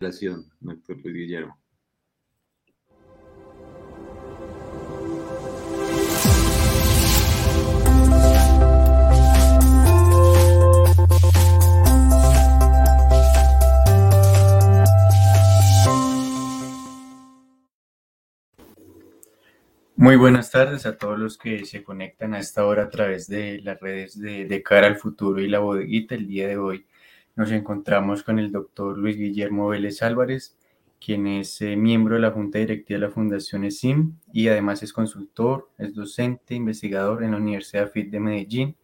[0.00, 1.58] doctor Luis Guillermo.
[19.96, 23.60] Muy buenas tardes a todos los que se conectan a esta hora a través de
[23.60, 26.14] las redes de, de Cara al Futuro y la Bodeguita.
[26.14, 26.86] El día de hoy
[27.40, 30.58] nos encontramos con el doctor Luis Guillermo Vélez Álvarez,
[31.02, 34.92] quien es eh, miembro de la Junta Directiva de la Fundación ESIM y además es
[34.92, 38.76] consultor, es docente, investigador en la Universidad FIT de Medellín,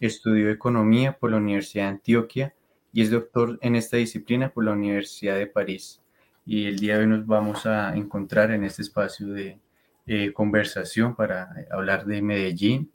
[0.00, 2.54] estudió economía por la Universidad de Antioquia
[2.92, 6.02] y es doctor en esta disciplina por la Universidad de París.
[6.44, 9.60] Y el día de hoy nos vamos a encontrar en este espacio de
[10.06, 12.90] eh, conversación para hablar de Medellín,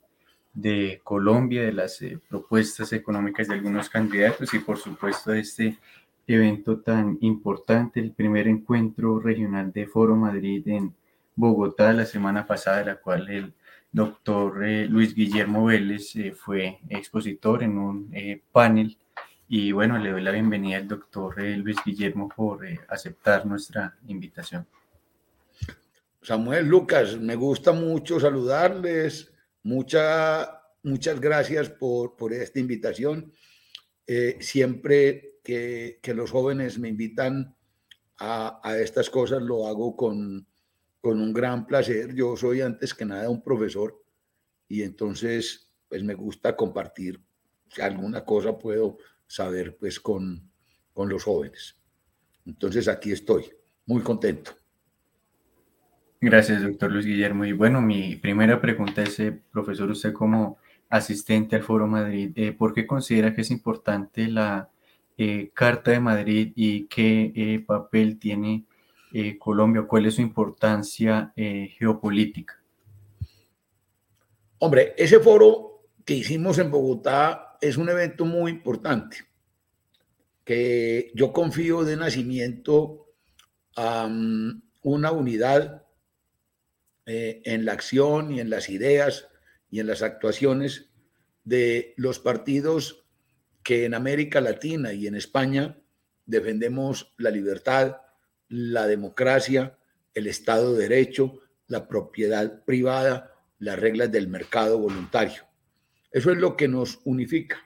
[0.60, 5.78] de Colombia, de las eh, propuestas económicas de algunos candidatos y por supuesto de este
[6.26, 10.92] evento tan importante, el primer encuentro regional de Foro Madrid en
[11.36, 13.52] Bogotá la semana pasada, de la cual el
[13.92, 18.12] doctor eh, Luis Guillermo Vélez fue expositor en un
[18.50, 18.96] panel.
[19.48, 24.66] Y bueno, le doy la bienvenida al doctor Luis Guillermo por aceptar nuestra invitación.
[26.20, 29.32] Samuel, Lucas, me gusta mucho saludarles.
[29.68, 33.34] Mucha, muchas gracias por, por esta invitación.
[34.06, 37.54] Eh, siempre que, que, los jóvenes me invitan
[38.16, 40.48] a, a estas cosas, lo hago con,
[41.02, 42.14] con, un gran placer.
[42.14, 44.02] Yo soy antes que nada un profesor
[44.68, 47.22] y entonces pues me gusta compartir
[47.68, 48.96] si alguna cosa puedo
[49.26, 50.50] saber pues con,
[50.94, 51.76] con los jóvenes.
[52.46, 53.44] Entonces aquí estoy,
[53.84, 54.57] muy contento.
[56.20, 57.44] Gracias, doctor Luis Guillermo.
[57.44, 62.50] Y bueno, mi primera pregunta es, eh, profesor, usted como asistente al Foro Madrid, eh,
[62.50, 64.68] ¿por qué considera que es importante la
[65.16, 68.64] eh, Carta de Madrid y qué papel tiene
[69.38, 69.82] Colombia?
[69.82, 72.60] ¿Cuál es su importancia geopolítica?
[74.58, 79.18] Hombre, ese foro que hicimos en Bogotá es un evento muy importante,
[80.44, 83.06] que yo confío de nacimiento
[83.76, 84.08] a
[84.82, 85.87] una unidad
[87.10, 89.28] eh, en la acción y en las ideas
[89.70, 90.90] y en las actuaciones
[91.42, 93.06] de los partidos
[93.62, 95.80] que en América Latina y en España
[96.26, 97.96] defendemos la libertad,
[98.48, 99.78] la democracia,
[100.12, 105.46] el Estado de Derecho, la propiedad privada, las reglas del mercado voluntario.
[106.10, 107.56] Eso es lo que nos unifica.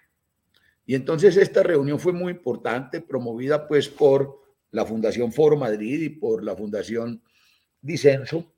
[0.86, 6.10] Y entonces esta reunión fue muy importante, promovida pues por la Fundación Foro Madrid y
[6.10, 7.24] por la Fundación
[7.80, 8.51] Disenso,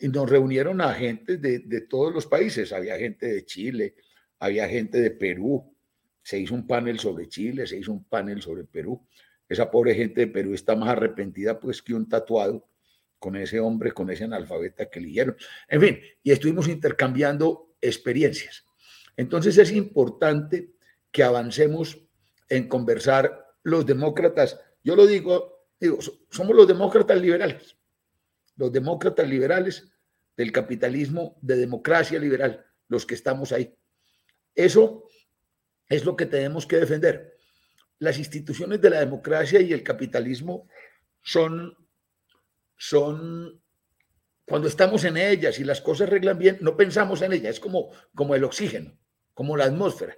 [0.00, 2.72] y nos reunieron a gente de, de, todos los países.
[2.72, 3.94] Había gente de Chile,
[4.38, 5.74] había gente de Perú.
[6.22, 9.06] Se hizo un panel sobre Chile, se hizo un panel sobre Perú.
[9.48, 12.66] Esa pobre gente de Perú está más arrepentida pues que un tatuado
[13.18, 15.36] con ese hombre, con ese analfabeta que eligieron.
[15.68, 18.64] En fin, y estuvimos intercambiando experiencias.
[19.16, 20.70] Entonces es importante
[21.10, 22.00] que avancemos
[22.48, 24.58] en conversar los demócratas.
[24.82, 25.98] Yo lo digo, digo,
[26.30, 27.76] somos los demócratas liberales
[28.60, 29.89] los demócratas liberales
[30.40, 33.76] del capitalismo de democracia liberal, los que estamos ahí.
[34.54, 35.04] Eso
[35.86, 37.36] es lo que tenemos que defender.
[37.98, 40.66] Las instituciones de la democracia y el capitalismo
[41.20, 41.76] son,
[42.74, 43.60] son
[44.46, 47.90] cuando estamos en ellas y las cosas arreglan bien, no pensamos en ellas, es como,
[48.14, 48.98] como el oxígeno,
[49.34, 50.16] como la atmósfera,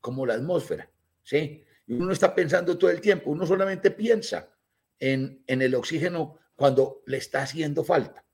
[0.00, 0.90] como la atmósfera,
[1.22, 1.62] ¿sí?
[1.86, 4.52] Uno está pensando todo el tiempo, uno solamente piensa
[4.98, 8.24] en, en el oxígeno cuando le está haciendo falta.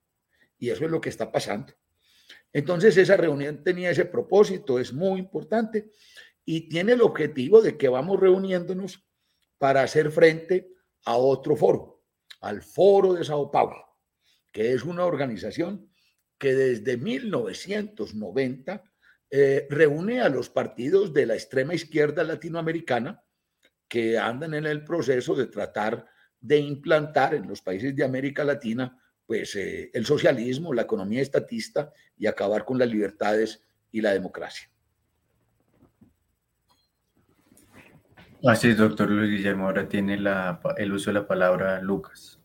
[0.59, 1.73] Y eso es lo que está pasando.
[2.53, 5.91] Entonces esa reunión tenía ese propósito, es muy importante
[6.45, 9.05] y tiene el objetivo de que vamos reuniéndonos
[9.59, 10.73] para hacer frente
[11.05, 12.05] a otro foro,
[12.41, 13.99] al Foro de Sao Paulo,
[14.53, 15.91] que es una organización
[16.39, 18.85] que desde 1990
[19.31, 23.23] eh, reúne a los partidos de la extrema izquierda latinoamericana
[23.89, 26.07] que andan en el proceso de tratar
[26.41, 31.93] de implantar en los países de América Latina pues eh, el socialismo, la economía estatista
[32.17, 34.71] y acabar con las libertades y la democracia.
[38.45, 39.65] Así es, doctor Luis Guillermo.
[39.65, 42.41] Ahora tiene la, el uso de la palabra Lucas.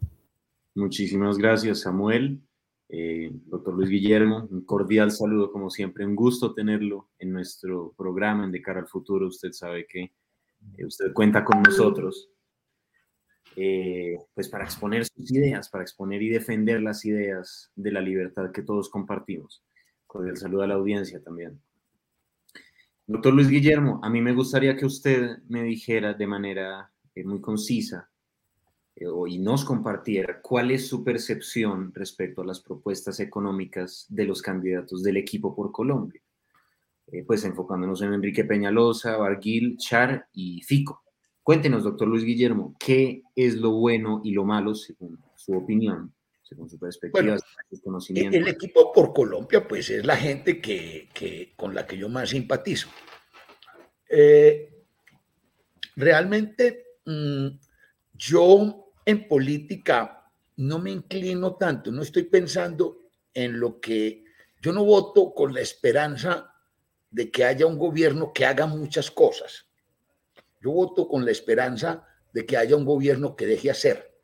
[0.74, 2.42] Muchísimas gracias, Samuel.
[2.90, 6.06] Eh, doctor Luis Guillermo, un cordial saludo, como siempre.
[6.06, 9.28] Un gusto tenerlo en nuestro programa en De Cara al Futuro.
[9.28, 10.14] Usted sabe que
[10.78, 12.30] eh, usted cuenta con nosotros
[13.56, 18.52] eh, pues para exponer sus ideas, para exponer y defender las ideas de la libertad
[18.52, 19.64] que todos compartimos.
[20.08, 21.62] Con el saludo a la audiencia también.
[23.08, 27.42] Doctor Luis Guillermo, a mí me gustaría que usted me dijera de manera eh, muy
[27.42, 28.10] concisa
[28.96, 34.42] eh, y nos compartiera cuál es su percepción respecto a las propuestas económicas de los
[34.42, 36.22] candidatos del equipo por Colombia.
[37.08, 41.01] Eh, pues enfocándonos en Enrique Peñalosa, Barguil, Char y Fico.
[41.44, 46.70] Cuéntenos, doctor Luis Guillermo, ¿qué es lo bueno y lo malo según su opinión, según
[46.70, 47.38] su perspectiva,
[47.70, 48.38] su conocimiento?
[48.38, 52.30] El equipo por Colombia, pues es la gente que, que con la que yo más
[52.30, 52.90] simpatizo.
[54.08, 54.84] Eh,
[55.96, 57.48] realmente mm,
[58.14, 63.00] yo en política no me inclino tanto, no estoy pensando
[63.34, 64.26] en lo que
[64.62, 66.54] yo no voto con la esperanza
[67.10, 69.71] de que haya un gobierno que haga muchas cosas.
[70.62, 74.18] Yo voto con la esperanza de que haya un gobierno que deje hacer.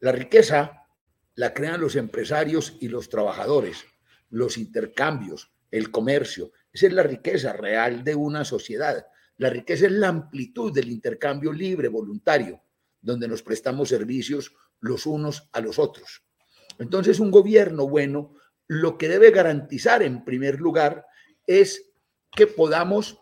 [0.00, 0.86] La riqueza
[1.34, 3.84] la crean los empresarios y los trabajadores,
[4.30, 6.52] los intercambios, el comercio.
[6.72, 9.06] Esa es la riqueza real de una sociedad.
[9.36, 12.62] La riqueza es la amplitud del intercambio libre, voluntario,
[13.00, 16.24] donde nos prestamos servicios los unos a los otros.
[16.78, 18.34] Entonces, un gobierno bueno
[18.68, 21.06] lo que debe garantizar en primer lugar
[21.46, 21.90] es
[22.32, 23.18] que podamos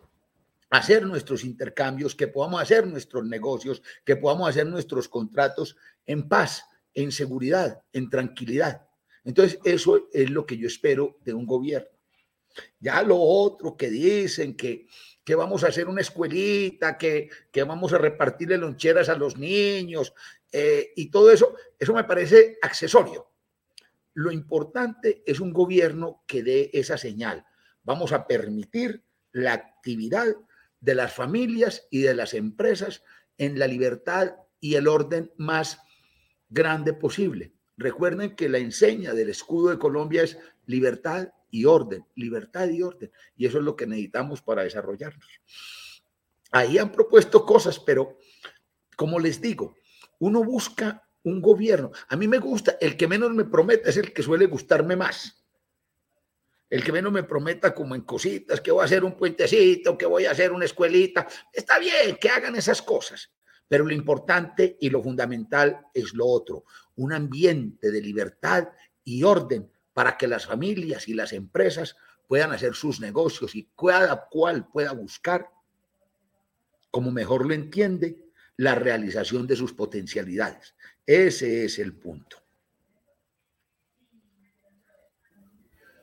[0.71, 5.77] hacer nuestros intercambios, que podamos hacer nuestros negocios, que podamos hacer nuestros contratos
[6.07, 6.65] en paz,
[6.95, 8.87] en seguridad, en tranquilidad.
[9.25, 11.89] Entonces, eso es lo que yo espero de un gobierno.
[12.81, 14.87] Ya lo otro que dicen que,
[15.23, 20.15] que vamos a hacer una escuelita, que, que vamos a repartirle loncheras a los niños
[20.53, 23.31] eh, y todo eso, eso me parece accesorio.
[24.15, 27.45] Lo importante es un gobierno que dé esa señal.
[27.83, 30.35] Vamos a permitir la actividad
[30.81, 33.02] de las familias y de las empresas
[33.38, 35.81] en la libertad y el orden más
[36.49, 37.52] grande posible.
[37.76, 43.11] Recuerden que la enseña del escudo de Colombia es libertad y orden, libertad y orden.
[43.37, 45.28] Y eso es lo que necesitamos para desarrollarnos.
[46.52, 48.17] Ahí han propuesto cosas, pero
[48.96, 49.76] como les digo,
[50.19, 51.90] uno busca un gobierno.
[52.08, 55.45] A mí me gusta, el que menos me promete es el que suele gustarme más.
[56.69, 60.07] El que menos me prometa como en cositas, que voy a hacer un puentecito, que
[60.07, 61.27] voy a hacer una escuelita.
[61.53, 63.31] Está bien que hagan esas cosas,
[63.69, 66.65] pero lo importante y lo fundamental es lo otro,
[66.97, 68.69] un ambiente de libertad
[69.05, 71.97] y orden para que las familias y las empresas
[72.27, 75.49] puedan hacer sus negocios y cada cual pueda buscar,
[76.91, 78.27] como mejor lo entiende,
[78.57, 80.75] la realización de sus potencialidades.
[81.05, 82.45] Ese es el punto.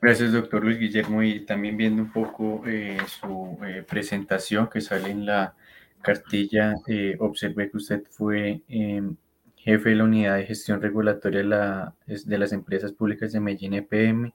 [0.04, 1.22] Gracias, doctor Luis Guillermo.
[1.22, 5.54] Y también viendo un poco eh, su eh, presentación que sale en la
[6.02, 9.16] cartilla, eh, observé que usted fue em,
[9.56, 13.72] jefe de la Unidad de Gestión Regulatoria de, la, de las Empresas Públicas de Medellín
[13.72, 14.34] EPM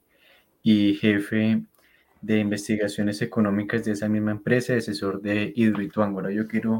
[0.63, 1.61] y jefe
[2.23, 6.21] de investigaciones económicas de esa misma empresa, asesor de Hidroituango.
[6.21, 6.79] Ahora yo quiero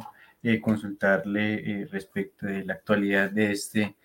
[0.62, 3.97] consultarle respecto de la actualidad de este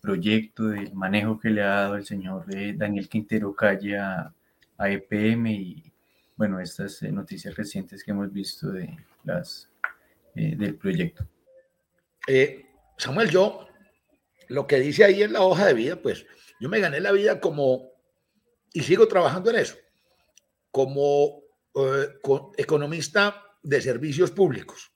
[0.00, 2.44] proyecto, del manejo que le ha dado el señor
[2.76, 4.32] Daniel Quintero Calle a,
[4.78, 5.92] EPM y,
[6.36, 9.70] bueno, estas eh, noticias recientes que hemos visto de las,
[10.34, 11.26] eh, del proyecto.
[12.28, 12.66] Eh,
[12.98, 13.66] Samuel, yo,
[14.48, 16.26] lo que dice ahí en la hoja de vida, pues
[16.60, 17.90] yo me gané la vida como,
[18.72, 19.76] y sigo trabajando en eso,
[20.70, 21.42] como
[22.58, 24.92] economista de servicios públicos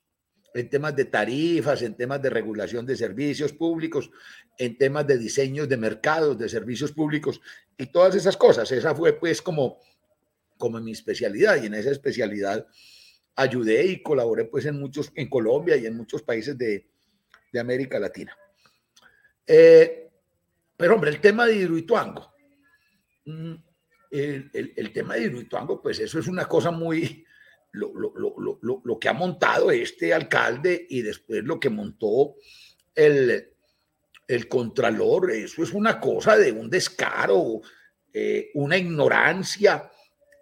[0.53, 4.11] en temas de tarifas, en temas de regulación de servicios públicos,
[4.57, 7.41] en temas de diseños de mercados, de servicios públicos
[7.77, 8.71] y todas esas cosas.
[8.71, 9.79] Esa fue pues como,
[10.57, 12.67] como mi especialidad y en esa especialidad
[13.35, 16.89] ayudé y colaboré pues en muchos, en Colombia y en muchos países de,
[17.51, 18.35] de América Latina.
[19.47, 20.09] Eh,
[20.75, 22.33] pero hombre, el tema de Hidroituango,
[23.25, 23.53] mm,
[24.11, 27.25] el, el, tema de Hidroituango, pues eso es una cosa muy,
[27.73, 28.13] lo, lo,
[28.61, 32.35] lo, lo, que ha montado este alcalde y después lo que montó
[32.93, 33.53] el,
[34.27, 37.61] el contralor, eso es una cosa de un descaro,
[38.13, 39.89] eh, una ignorancia,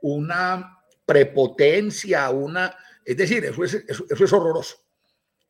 [0.01, 2.75] una prepotencia, una...
[3.05, 4.77] Es decir, eso es, eso, eso es horroroso.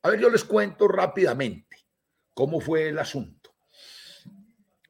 [0.04, 1.78] A ver, yo les cuento rápidamente
[2.34, 3.40] cómo fue el asunto.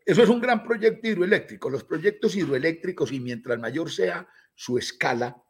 [0.05, 1.69] Eso es un gran proyecto hidroeléctrico.
[1.69, 5.41] Los proyectos hidroeléctricos, y mientras mayor sea su escala,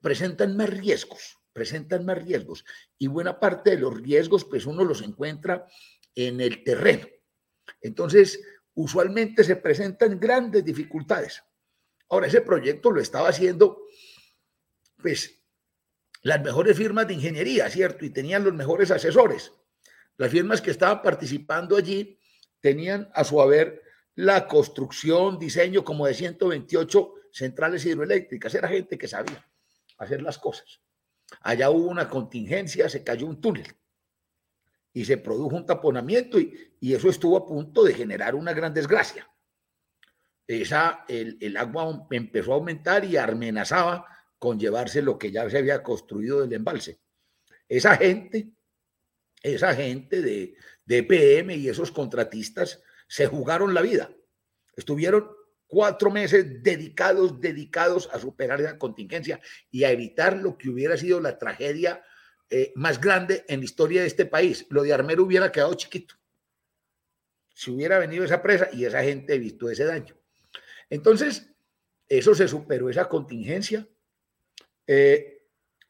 [0.00, 2.64] presentan más riesgos, presentan más riesgos.
[2.98, 5.66] Y buena parte de los riesgos, pues uno los encuentra
[6.14, 7.06] en el terreno.
[7.80, 8.40] Entonces,
[8.74, 11.42] usualmente se presentan grandes dificultades.
[12.08, 13.82] Ahora, ese proyecto lo estaba haciendo,
[14.96, 15.42] pues,
[16.22, 18.04] las mejores firmas de ingeniería, ¿cierto?
[18.04, 19.52] Y tenían los mejores asesores.
[20.16, 22.18] Las firmas que estaban participando allí
[22.60, 23.82] tenían a su haber
[24.14, 28.54] la construcción, diseño como de 128 centrales hidroeléctricas.
[28.54, 29.46] Era gente que sabía
[29.98, 30.80] hacer las cosas.
[31.42, 33.66] Allá hubo una contingencia, se cayó un túnel.
[34.92, 38.72] y se produjo un taponamiento y, y eso estuvo a punto de generar una gran
[38.72, 39.28] desgracia.
[40.46, 44.06] Esa, el, el agua empezó a aumentar y amenazaba
[44.38, 47.00] con llevarse lo que ya se había construido del embalse.
[47.68, 48.52] Esa gente,
[49.42, 54.10] esa gente de, de PM y esos contratistas se jugaron la vida.
[54.76, 55.28] Estuvieron
[55.76, 59.38] cuatro meses dedicados, dedicados a superar esa contingencia
[59.70, 62.02] y a evitar lo que hubiera sido la tragedia
[62.48, 64.64] eh, más grande en la historia de este país.
[64.70, 66.14] Lo de Armero hubiera quedado chiquito.
[67.50, 70.16] Si hubiera venido esa presa y esa gente visto ese daño.
[70.88, 71.54] Entonces,
[72.08, 73.86] eso se superó, esa contingencia.
[74.86, 75.46] Eh,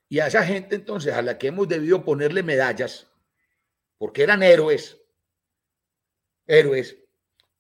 [0.09, 3.07] y a esa gente entonces a la que hemos debido ponerle medallas,
[3.99, 5.01] porque eran héroes,
[6.45, 7.06] héroes,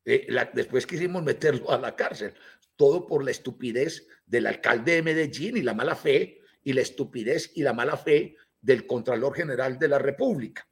[0.06, 2.34] después quisimos meterlo a la cárcel,
[2.76, 7.52] todo por la estupidez del alcalde de Medellín y la mala fe, y la estupidez
[7.54, 10.68] y la mala fe del Contralor General de la República.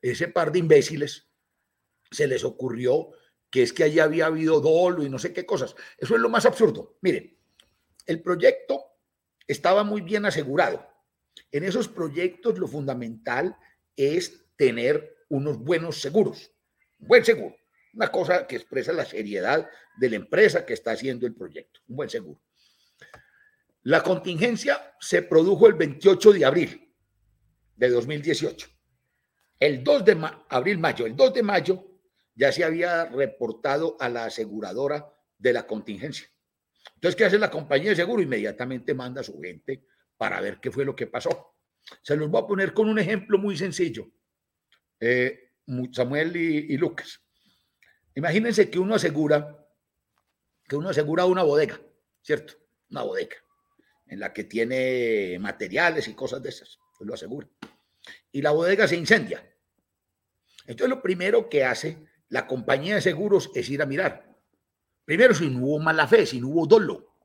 [0.00, 1.28] Ese par de imbéciles
[2.10, 3.10] se les ocurrió
[3.50, 5.74] que es que allí había habido dolo y no sé qué cosas.
[5.98, 6.98] Eso es lo más absurdo.
[7.00, 7.36] Miren,
[8.06, 8.84] el proyecto
[9.46, 10.86] estaba muy bien asegurado.
[11.50, 13.56] En esos proyectos lo fundamental
[13.96, 16.52] es tener unos buenos seguros,
[16.98, 17.56] buen seguro,
[17.94, 19.68] una cosa que expresa la seriedad
[19.98, 22.40] de la empresa que está haciendo el proyecto, un buen seguro.
[23.82, 26.94] La contingencia se produjo el 28 de abril
[27.76, 28.68] de 2018.
[29.58, 31.86] El 2 de abril, mayo, el 2 de mayo
[32.34, 36.28] ya se había reportado a la aseguradora de la contingencia.
[36.94, 38.22] Entonces, ¿qué hace la compañía de seguro?
[38.22, 39.84] Inmediatamente manda a su gente
[40.16, 41.56] para ver qué fue lo que pasó.
[42.02, 44.10] Se los voy a poner con un ejemplo muy sencillo.
[44.98, 45.52] Eh,
[45.92, 47.22] Samuel y, Lucas.
[48.14, 49.66] Imagínense que uno asegura,
[50.68, 51.80] que uno asegura una bodega,
[52.22, 52.54] ¿cierto?
[52.90, 53.36] Una bodega
[54.06, 57.48] en la que tiene materiales y cosas de esas, pues lo asegura.
[58.32, 59.48] Y la bodega se incendia.
[60.66, 64.36] Entonces lo primero que hace la compañía de seguros es ir a mirar.
[65.04, 67.16] Primero, si no hubo mala fe, si no hubo dolo.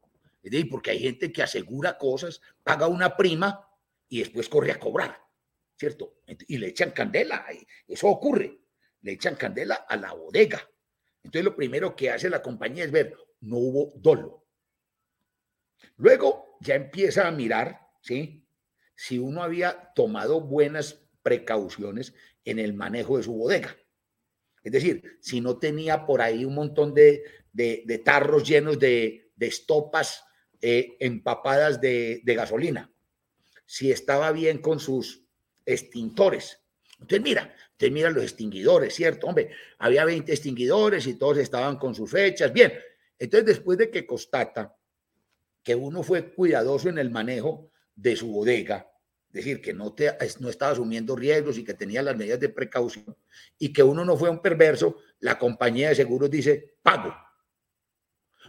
[0.70, 3.68] Porque hay gente que asegura cosas, paga una prima
[4.08, 5.20] y después corre a cobrar,
[5.75, 6.20] ¿cierto?
[6.48, 7.46] Y le echan candela.
[7.88, 8.60] Eso ocurre.
[9.01, 10.68] Le echan candela a la bodega.
[11.25, 14.46] Entonces, lo primero que hace la compañía es ver, no hubo dolo.
[15.98, 18.48] Luego ya empieza a mirar, ¿sí?
[18.96, 22.13] Si uno había tomado buenas precauciones
[22.44, 23.75] en el manejo de su bodega.
[24.63, 27.24] Es decir, si no tenía por ahí un montón de,
[28.05, 30.24] tarros llenos de, estopas
[30.62, 32.94] eh, empapadas de, gasolina,
[33.65, 35.25] si estaba bien con sus
[35.65, 36.62] extintores.
[37.00, 39.28] Entonces, mira, usted mira los extinguidores, ¿cierto?
[39.28, 42.52] Hombre, había 20 extinguidores y todos estaban con sus fechas.
[42.54, 42.74] Bien,
[43.20, 44.75] entonces después de que constata
[45.64, 48.90] que uno fue cuidadoso en el manejo de su bodega,
[49.30, 53.18] decir, que no, te, no estaba asumiendo riesgos y que tenía las medidas de precaución
[53.58, 57.14] y que uno no fue un perverso, la compañía de seguros dice, pago,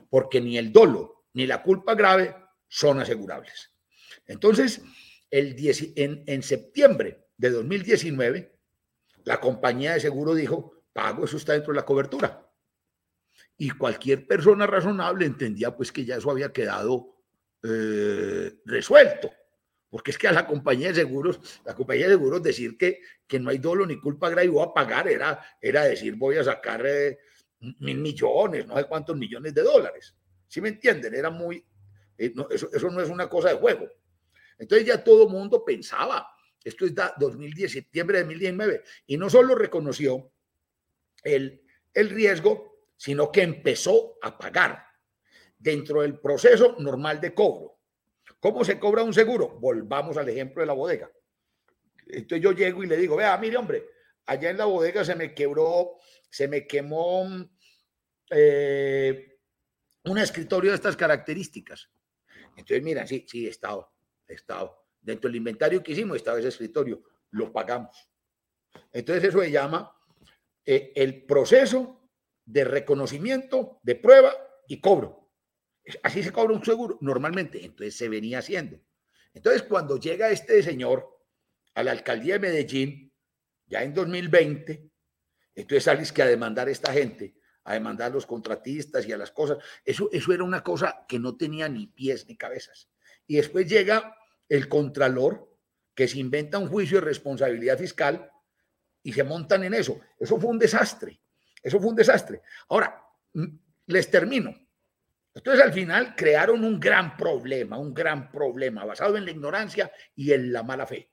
[0.08, 2.34] porque ni el dolo ni la culpa grave
[2.68, 3.72] son asegurables.
[4.26, 4.80] Entonces,
[5.30, 5.56] el
[5.96, 8.58] en, en septiembre de 2019,
[9.24, 12.48] la compañía de seguro dijo, pago, eso está dentro de la cobertura.
[13.58, 17.16] Y cualquier persona razonable entendía pues que ya eso había quedado
[17.62, 19.30] eh, resuelto
[19.96, 23.38] porque es que a la compañía de seguros, la compañía de seguros decir que, que
[23.38, 26.44] no hay dolo ni culpa grave y voy a pagar era, era decir voy a
[26.44, 27.18] sacar eh,
[27.78, 30.14] mil millones, no sé cuántos millones de dólares.
[30.48, 31.14] ¿Sí me entienden?
[31.14, 31.64] Era muy,
[32.18, 33.86] eh, eso, eso, no es una cosa de juego.
[34.58, 36.28] Entonces ya todo mundo pensaba,
[36.66, 40.32] esto es 2010, septiembre de 2019, y no solo reconoció
[41.22, 41.62] el,
[41.94, 44.84] el riesgo, sino que empezó a pagar
[45.56, 47.78] dentro del proceso normal de cobro.
[48.40, 49.60] ¿Cómo se cobra un seguro?
[49.60, 51.08] Volvamos al ejemplo de la bodega.
[52.08, 53.84] Entonces yo llego y le digo, vea, mire hombre,
[54.26, 57.28] allá en la bodega se me quebró, se me quemó
[58.30, 59.38] eh,
[60.04, 61.90] un escritorio de estas características.
[62.56, 63.92] Entonces, mira, sí, sí, estado,
[64.26, 64.85] estado.
[65.06, 68.10] Dentro del inventario que hicimos estaba ese escritorio, lo pagamos.
[68.92, 69.96] Entonces eso se llama
[70.64, 72.10] eh, el proceso
[72.44, 74.34] de reconocimiento, de prueba
[74.66, 75.30] y cobro.
[76.02, 78.80] Así se cobra un seguro normalmente, entonces se venía haciendo.
[79.32, 81.08] Entonces, cuando llega este señor
[81.74, 83.12] a la alcaldía de Medellín,
[83.66, 84.90] ya en 2020,
[85.54, 89.16] entonces sales que a demandar a esta gente, a demandar a los contratistas y a
[89.16, 89.58] las cosas.
[89.84, 92.88] Eso, eso era una cosa que no tenía ni pies ni cabezas.
[93.28, 94.16] Y después llega
[94.48, 95.56] el contralor
[95.94, 98.30] que se inventa un juicio de responsabilidad fiscal
[99.02, 100.00] y se montan en eso.
[100.18, 101.20] Eso fue un desastre.
[101.62, 102.42] Eso fue un desastre.
[102.68, 103.02] Ahora,
[103.86, 104.54] les termino.
[105.34, 110.32] Entonces al final crearon un gran problema, un gran problema basado en la ignorancia y
[110.32, 111.10] en la mala fe.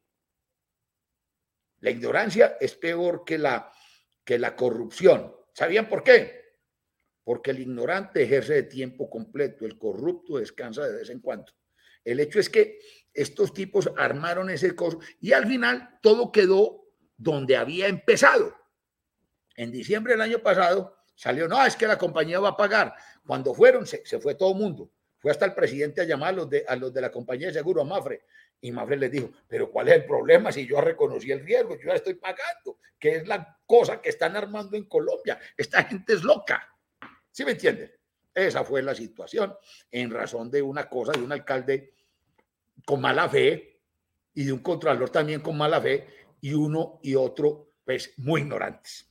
[1.79, 3.71] La ignorancia es peor que la,
[4.23, 5.35] que la corrupción.
[5.53, 6.41] ¿Sabían por qué?
[7.23, 11.51] Porque el ignorante ejerce de tiempo completo, el corrupto descansa de vez en cuando.
[12.03, 12.79] El hecho es que
[13.13, 16.85] estos tipos armaron ese coso y al final todo quedó
[17.17, 18.55] donde había empezado.
[19.55, 22.95] En diciembre del año pasado salió, no, es que la compañía va a pagar.
[23.25, 24.91] Cuando fueron, se, fue todo el mundo.
[25.19, 27.53] Fue hasta el presidente a llamar a los de, a los de la compañía de
[27.53, 28.23] seguro, a Mafre.
[28.59, 31.77] Y Mafre les dijo, pero ¿cuál es el problema si yo reconocí el riesgo?
[31.77, 35.39] Yo ya estoy pagando, que es la cosa que están armando en Colombia.
[35.55, 36.67] Esta gente es loca.
[37.31, 37.91] ¿Sí me entienden?
[38.33, 39.55] Esa fue la situación
[39.91, 41.93] en razón de una cosa, de un alcalde
[42.85, 43.81] con mala fe
[44.33, 46.07] y de un contralor también con mala fe
[46.41, 49.09] y uno y otro pues muy ignorantes.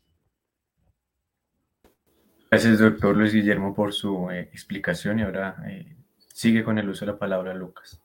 [2.51, 5.97] Gracias, doctor Luis Guillermo, por su eh, explicación y ahora eh,
[6.35, 7.99] sigue con el uso de la palabra Lucas.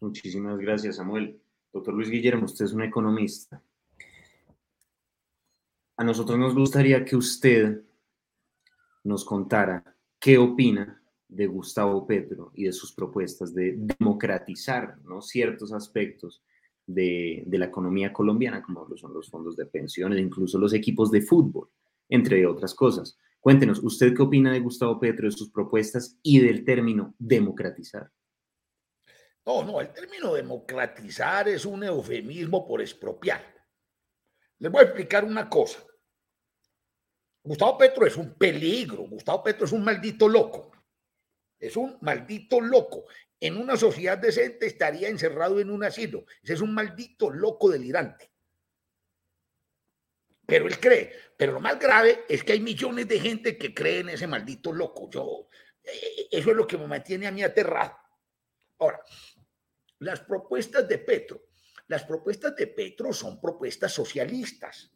[0.00, 1.40] Muchísimas gracias, Samuel.
[1.72, 3.62] Doctor Luis Guillermo, usted es un economista.
[5.96, 7.82] A nosotros nos gustaría que usted
[9.04, 15.20] nos contara qué opina de Gustavo Petro y de sus propuestas de democratizar ¿no?
[15.20, 16.42] ciertos aspectos
[16.86, 21.20] de, de, la economía colombiana, como son los fondos de pensiones, incluso los equipos de
[21.20, 21.68] fútbol
[22.08, 23.18] entre otras cosas.
[23.40, 28.10] Cuéntenos, ¿usted qué opina de Gustavo Petro, de sus propuestas y del término democratizar?
[29.46, 33.42] No, no, el término democratizar es un eufemismo por expropiar.
[34.58, 35.78] Les voy a explicar una cosa.
[37.42, 40.72] Gustavo Petro es un peligro, Gustavo Petro es un maldito loco.
[41.58, 43.04] Es un maldito loco.
[43.40, 46.24] En una sociedad decente estaría encerrado en un asilo.
[46.42, 48.30] Ese es un maldito loco delirante
[50.48, 51.12] pero él cree.
[51.36, 54.72] Pero lo más grave es que hay millones de gente que cree en ese maldito
[54.72, 55.10] loco.
[55.10, 55.46] Yo,
[55.84, 57.94] eh, eso es lo que me mantiene a mí aterrado.
[58.78, 58.98] Ahora,
[59.98, 61.42] las propuestas de Petro,
[61.88, 64.90] las propuestas de Petro son propuestas socialistas,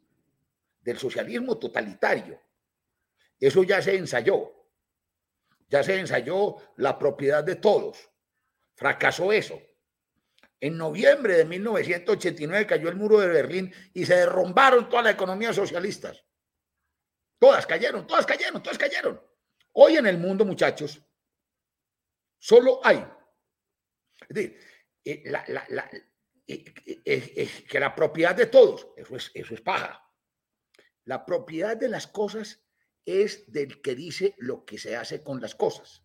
[0.81, 2.41] del socialismo totalitario.
[3.39, 4.62] Eso ya se ensayó.
[5.69, 8.09] Ya se ensayó la propiedad de todos.
[8.75, 9.61] Fracasó eso.
[10.59, 15.55] En noviembre de 1989 cayó el muro de Berlín y se derrumbaron todas las economías
[15.55, 16.23] socialistas.
[17.37, 19.21] Todas cayeron, todas cayeron, todas cayeron.
[19.73, 21.01] Hoy en el mundo, muchachos,
[22.39, 23.05] solo hay.
[24.21, 24.59] Es decir,
[25.03, 25.23] eh,
[26.47, 26.73] eh,
[27.05, 30.09] eh, que la propiedad de todos, eso es, eso es paja.
[31.03, 32.62] La propiedad de las cosas
[33.05, 36.03] es del que dice lo que se hace con las cosas.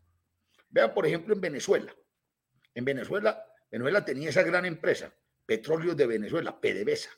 [0.68, 1.94] Vean, por ejemplo, en Venezuela.
[2.74, 7.10] En Venezuela Venezuela tenía esa gran empresa, Petróleos de Venezuela, PDVSA.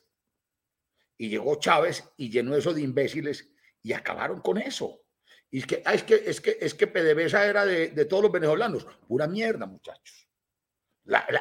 [1.16, 5.02] Y llegó Chávez y llenó eso de imbéciles y acabaron con eso.
[5.50, 8.86] Es que, ah, es que, es que, es que PDVSA era de, todos los venezolanos.
[9.06, 10.28] Pura mierda, muchachos.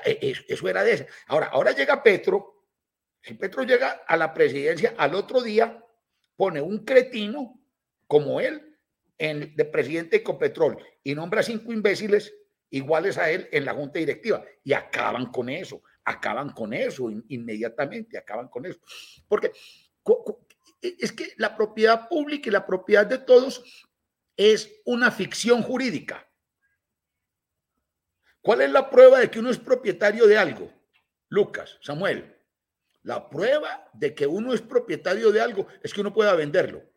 [0.06, 1.08] E, eso era de esa.
[1.28, 2.65] Ahora, ahora llega Petro.
[3.21, 5.84] Si Petro llega a la presidencia, al otro día
[6.36, 7.58] pone un cretino
[8.09, 8.75] como él
[9.19, 12.33] en, de presidente de Ecopetrol y nombra cinco imbéciles
[12.71, 18.17] iguales a él en la junta directiva y acaban con eso, acaban con eso inmediatamente,
[18.17, 18.79] acaban con eso.
[19.27, 19.51] Porque
[20.81, 23.63] es que la propiedad pública y la propiedad de todos
[24.35, 26.27] es una ficción jurídica.
[28.41, 30.73] ¿Cuál es la prueba de que uno es propietario de algo?
[31.27, 32.35] Lucas, Samuel.
[33.03, 36.89] La prueba de que uno es propietario de algo es que uno pueda venderlo.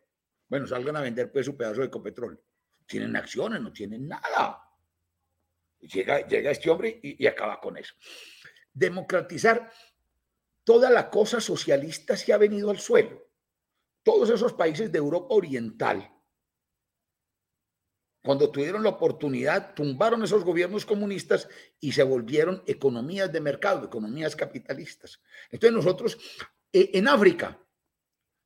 [0.47, 2.39] Bueno, salgan a vender pues su pedazo de copetrol.
[2.85, 4.61] Tienen acciones, no tienen nada.
[5.79, 7.93] Llega, llega este hombre y, acaba con eso.
[8.73, 9.71] Democratizar
[10.63, 13.27] toda la cosa socialista se ha venido al suelo.
[14.03, 16.09] Todos esos países de Europa Oriental,
[18.21, 24.35] cuando tuvieron la oportunidad, tumbaron esos gobiernos comunistas y se volvieron economías de mercado, economías
[24.35, 25.21] capitalistas.
[25.51, 26.17] Entonces nosotros,
[26.71, 27.62] eh, en África,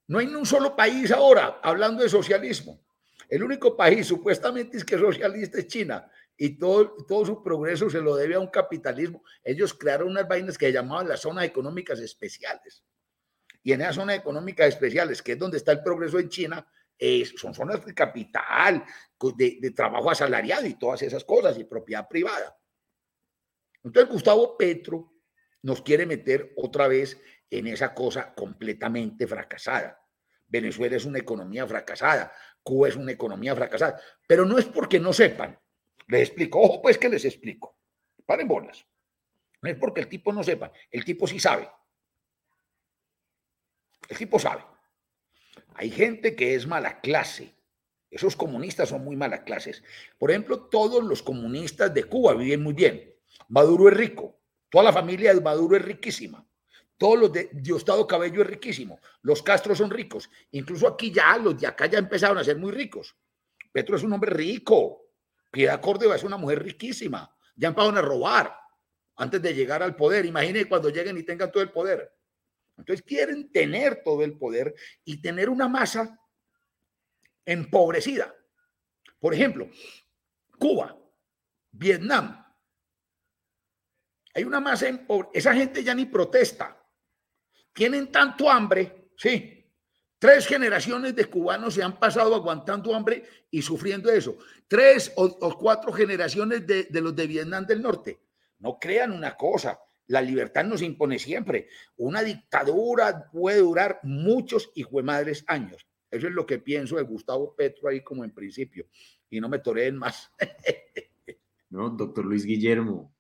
[0.08, 2.82] no hay ni un solo país ahora hablando de socialismo.
[3.30, 7.90] El único país supuestamente es que es socialista es China y todo, todo su progreso
[7.90, 9.24] se lo debe a un capitalismo.
[9.44, 12.84] Ellos crearon unas vainas que llamaban las zonas económicas especiales.
[13.64, 16.66] Y en esas zonas económicas especiales, que es donde está el progreso en China,
[17.36, 18.84] son zonas de capital,
[19.36, 22.58] de, de trabajo asalariado y todas esas cosas, y propiedad privada.
[23.84, 25.14] Entonces Gustavo Petro
[25.64, 30.02] nos quiere meter otra vez en esa cosa completamente fracasada.
[30.48, 32.32] Venezuela es una economía fracasada,
[32.64, 35.60] Cuba es una economía fracasada, pero no es porque no sepan,
[36.08, 37.78] les explico, ojo pues que les explico.
[38.26, 38.86] Paren bolas.
[39.62, 41.70] No es porque el tipo no sepa, el tipo sí sabe.
[44.08, 44.64] El tipo sabe.
[45.76, 47.56] Hay gente que es mala clase.
[48.10, 49.84] Esos comunistas son muy malas clases.
[50.18, 53.14] Por ejemplo, todos los comunistas de Cuba viven muy bien.
[53.50, 54.40] Maduro es rico.
[54.70, 56.48] Toda la familia de Maduro es riquísima.
[56.98, 59.00] Todos los de Diosdado Cabello es riquísimo.
[59.22, 60.30] Los Castros son ricos.
[60.52, 63.16] Incluso aquí ya, los de acá ya empezaron a ser muy ricos.
[63.72, 65.12] Petro es un hombre rico.
[65.52, 67.32] Piedad Córdoba es una mujer riquísima.
[67.56, 68.56] Ya empezaron a robar
[69.16, 70.26] antes de llegar al poder.
[70.26, 72.12] Imaginen cuando lleguen y tengan todo el poder.
[72.78, 76.20] Entonces quieren tener todo el poder y tener una masa
[77.46, 78.36] empobrecida.
[79.20, 79.70] Por ejemplo,
[80.58, 80.98] Cuba,
[81.72, 82.44] Vietnam.
[84.34, 85.40] Hay una masa empobrecida.
[85.40, 86.84] Esa gente ya ni protesta.
[87.78, 89.64] Tienen tanto hambre, sí.
[90.18, 94.36] Tres generaciones de cubanos se han pasado aguantando hambre y sufriendo eso.
[94.68, 98.20] Tres o, cuatro generaciones de, los de Vietnam del Norte.
[98.58, 101.68] No crean una cosa, la libertad nos impone siempre.
[101.98, 104.72] Una dictadura puede durar muchos
[105.04, 105.86] madres años.
[106.10, 108.88] Eso es lo que pienso de Gustavo Petro ahí como en principio.
[109.30, 110.32] Y no me toreen más.
[111.70, 113.14] no, doctor Luis Guillermo,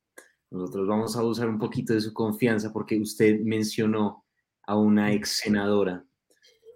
[0.50, 4.24] nosotros vamos a usar un poquito de su confianza porque usted mencionó
[4.68, 6.06] a una ex senadora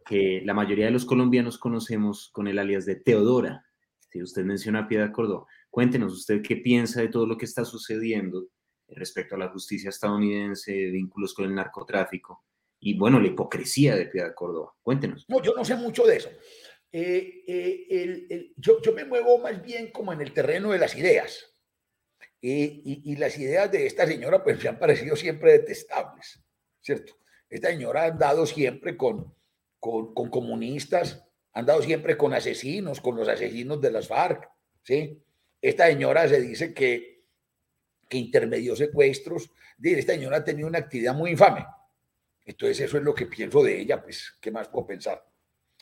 [0.05, 3.65] que la mayoría de los colombianos conocemos con el alias de Teodora.
[4.09, 7.63] Si usted menciona a Piedad Córdoba, cuéntenos usted qué piensa de todo lo que está
[7.63, 8.47] sucediendo
[8.87, 12.43] respecto a la justicia estadounidense, vínculos con el narcotráfico
[12.79, 14.73] y, bueno, la hipocresía de Piedad Córdoba.
[14.81, 15.25] Cuéntenos.
[15.29, 16.29] No, yo no sé mucho de eso.
[16.91, 21.55] Eh, eh, yo, yo, me muevo más bien como en el terreno de las ideas.
[22.41, 26.43] y, y, las ideas de esta señora pues me han parecido siempre detestables,
[26.81, 27.20] ¿cierto?
[27.51, 29.35] Esta señora ha andado siempre con,
[29.79, 34.49] con, con comunistas, ha andado siempre con asesinos, con los asesinos de las FARC,
[34.81, 35.21] ¿sí?
[35.61, 37.11] Esta señora se dice que
[38.11, 39.49] que intermedió secuestros.
[39.81, 41.65] Esta señora ha tenido una actividad muy infame.
[42.45, 45.25] Entonces eso es lo que pienso de ella, pues, ¿qué más puedo pensar?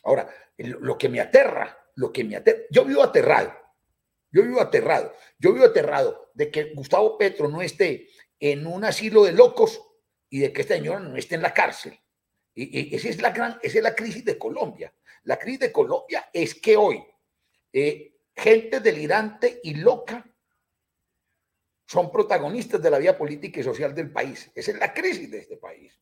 [0.04, 3.52] Ahora, lo que me aterra, lo que me aterra, yo vivo aterrado,
[4.32, 8.08] yo vivo aterrado, yo vivo aterrado de que Gustavo Petro no esté
[8.40, 9.82] en un asilo de locos
[10.30, 12.00] y de que esta señora no esté en la cárcel.
[12.54, 14.94] Y, esa, es la gran, esa es la crisis de Colombia.
[15.24, 17.04] La crisis de Colombia es que hoy
[17.72, 20.26] eh, gente delirante y loca
[21.86, 24.52] son protagonistas de la vida política y social del país.
[24.54, 26.00] Esa es la crisis de este país.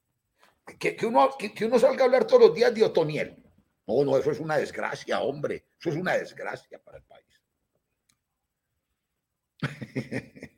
[0.78, 3.42] Que, uno, que, uno salga a hablar todos los días de Otoniel.
[3.86, 5.68] No, no, eso es una desgracia, hombre.
[5.80, 7.42] Eso es una desgracia para el país.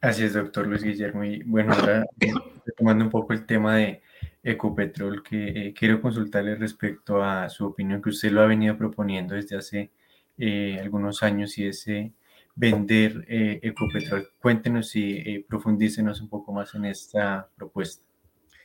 [0.00, 1.24] Así es, doctor Luis Guillermo.
[1.24, 2.04] Y bueno, ahora
[2.76, 4.02] tomando un poco el tema de
[4.42, 9.34] Ecopetrol, que eh, quiero consultarle respecto a su opinión, que usted lo ha venido proponiendo
[9.34, 9.90] desde hace
[10.38, 12.12] eh, algunos años y ese
[12.56, 14.30] vender eh, Ecopetrol.
[14.40, 18.04] Cuéntenos y eh, profundícenos un poco más en esta propuesta.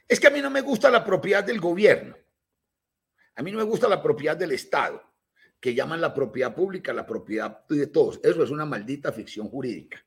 [0.08, 2.16] Es que a mí no me gusta la propiedad del gobierno.
[3.36, 5.02] A mí no me gusta la propiedad del Estado,
[5.60, 8.20] que llaman la propiedad pública la propiedad de todos.
[8.24, 10.04] Eso es una maldita ficción jurídica.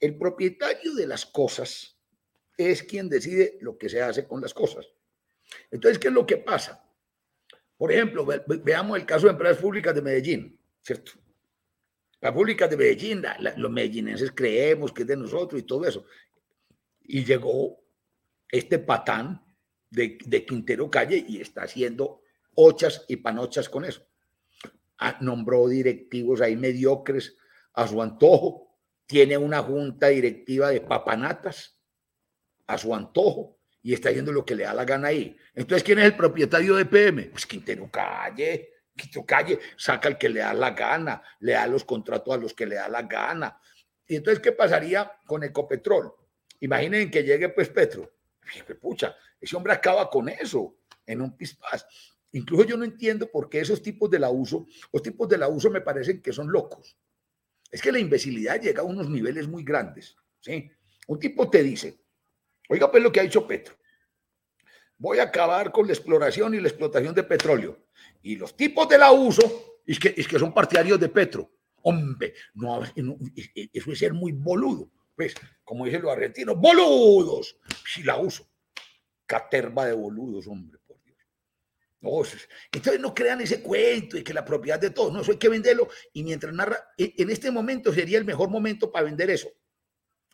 [0.00, 1.98] El propietario de las cosas
[2.56, 4.86] es quien decide lo que se hace con las cosas.
[5.70, 6.84] Entonces, ¿qué es lo que pasa?
[7.76, 8.26] Por ejemplo,
[8.62, 11.12] veamos el caso de empresas públicas de Medellín, ¿cierto?
[12.20, 13.24] La pública de Medellín,
[13.56, 16.06] los medellinenses creemos que es de nosotros y todo eso.
[17.00, 17.82] Y llegó
[18.48, 19.44] este patán
[19.90, 22.22] de, Quintero Calle y está haciendo
[22.54, 24.06] ochas y panochas con eso.
[24.98, 27.36] Ah, nombró directivos ahí mediocres
[27.74, 28.71] a su antojo.
[29.12, 31.78] Tiene una junta directiva de papanatas
[32.66, 35.36] a su antojo y está haciendo lo que le da la gana ahí.
[35.54, 37.24] Entonces, ¿quién es el propietario de PM?
[37.24, 38.70] Pues Quintero Calle.
[38.96, 42.54] Quito Calle saca el que le da la gana, le da los contratos a los
[42.54, 43.60] que le da la gana.
[44.06, 46.10] Y entonces, ¿qué pasaría con Ecopetrol?
[46.60, 48.10] Imaginen que llegue pues Petro.
[48.80, 51.86] Pucha, ese hombre acaba con eso en un pispás.
[52.32, 55.48] Incluso yo no entiendo por qué esos tipos de la uso, los tipos de la
[55.48, 56.96] uso me parecen que son locos.
[57.72, 60.14] Es que la imbecilidad llega a unos niveles muy grandes.
[60.40, 60.70] ¿sí?
[61.08, 61.98] Un tipo te dice,
[62.68, 63.74] oiga pues lo que ha dicho Petro,
[64.98, 67.86] voy a acabar con la exploración y la explotación de petróleo.
[68.22, 71.50] Y los tipos de la uso es que, es que son partidarios de Petro.
[71.82, 74.90] Hombre, no, eso es ser muy boludo.
[75.16, 77.56] Pues, como dicen los argentinos, boludos.
[77.92, 78.48] Si la uso.
[79.26, 80.78] Caterva de boludos, hombre,
[82.72, 85.48] entonces no crean ese cuento de que la propiedad de todos, no, eso hay que
[85.48, 85.88] venderlo.
[86.12, 89.48] Y mientras narra, en este momento sería el mejor momento para vender eso.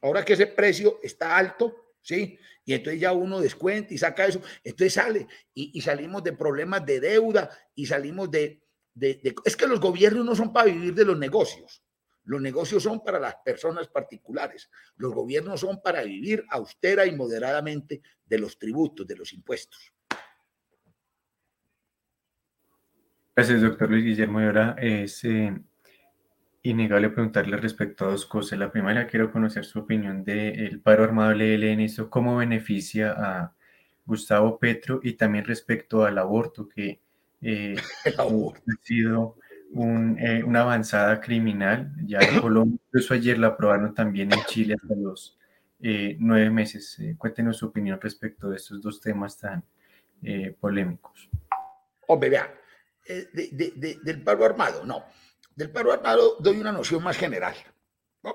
[0.00, 2.38] Ahora que ese precio está alto, ¿sí?
[2.64, 7.00] Y entonces ya uno descuenta y saca eso, entonces sale y, salimos de problemas de
[7.00, 8.62] deuda y salimos de,
[9.44, 11.82] Es que los gobiernos no son para vivir de los negocios,
[12.24, 18.02] los negocios son para las personas particulares, los gobiernos son para vivir austera y moderadamente
[18.24, 19.92] de los tributos, de los impuestos.
[23.38, 24.40] Gracias, doctor Luis Guillermo.
[24.40, 25.56] Y ahora es, eh,
[26.64, 28.58] innegable preguntarle respecto a dos cosas.
[28.58, 33.54] La primera, quiero conocer su opinión del paro armado del ELN, eso cómo beneficia a
[34.04, 37.00] Gustavo Petro y también respecto al aborto, que
[37.40, 37.76] eh,
[38.18, 38.26] ha
[38.82, 39.36] sido
[40.18, 41.92] eh, una avanzada criminal.
[42.06, 45.38] Ya en Colombia, incluso ayer la aprobaron también en Chile hasta los
[45.80, 47.00] eh, nueve meses.
[47.16, 49.62] cuéntenos su opinión respecto de estos dos temas tan
[50.58, 51.30] polémicos.
[52.08, 52.57] Hombre, vea,
[53.08, 55.04] del paro armado, no
[55.58, 57.56] del paro armado doy una noción más general.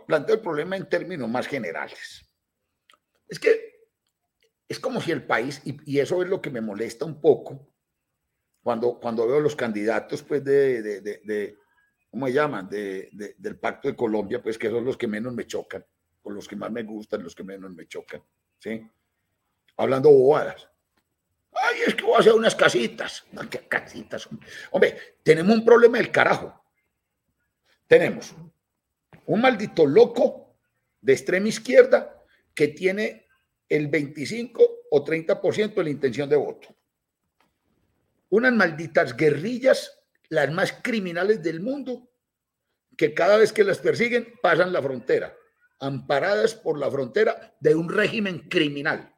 [0.05, 2.29] Planteo el problema en términos más generales.
[3.29, 3.87] Es que
[4.67, 7.73] es como si el país, y, eso es lo que me molesta un poco,
[8.61, 11.57] cuando, cuando veo los candidatos, pues, de, de,
[12.11, 12.67] ¿cómo se llaman?
[12.69, 15.85] del Pacto de Colombia, pues, que son los que menos me chocan,
[16.23, 18.21] o los que más me gustan, los que menos me chocan,
[18.59, 18.85] ¿sí?
[19.77, 20.69] Hablando bobadas.
[21.55, 23.25] Ay, es que voy a hacer unas casitas.
[23.49, 24.27] ¿Qué casitas?
[24.71, 26.63] Hombre, tenemos un problema del carajo
[27.93, 28.33] tenemos
[29.27, 30.57] un maldito loco
[30.99, 32.23] de extrema izquierda
[32.55, 33.27] que tiene
[33.69, 36.75] el 25 o 30% de la intención de voto.
[38.29, 42.09] Unas malditas guerrillas, las más criminales del mundo,
[42.97, 45.35] que cada vez que las persiguen pasan la frontera,
[45.79, 49.13] amparadas por la frontera de un régimen criminal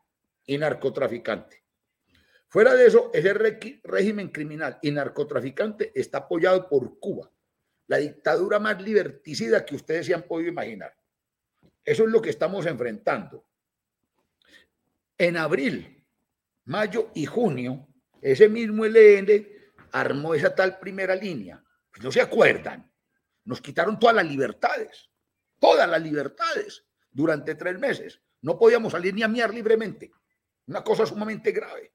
[0.45, 1.63] y narcotraficante.
[2.55, 3.33] Fuera de eso, ese
[3.83, 7.29] régimen criminal y narcotraficante está apoyado por Cuba,
[7.87, 10.95] la dictadura más liberticida que ustedes se han podido imaginar.
[11.83, 13.45] Eso es lo que estamos enfrentando.
[15.17, 16.01] En abril,
[16.63, 17.89] mayo y junio,
[18.21, 19.49] ese mismo LN
[19.91, 21.61] armó esa tal primera línea.
[21.91, 22.89] Pues no se acuerdan.
[23.43, 25.09] Nos quitaron todas las libertades,
[25.59, 28.21] todas las libertades durante tres meses.
[28.39, 30.09] No podíamos salir ni a miar libremente.
[30.67, 31.94] Una cosa sumamente grave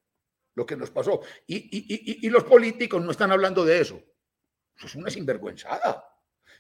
[0.55, 1.21] lo que nos pasó.
[1.47, 4.03] Y, y los políticos no están hablando de eso
[4.87, 6.05] es una sinvergüenzada.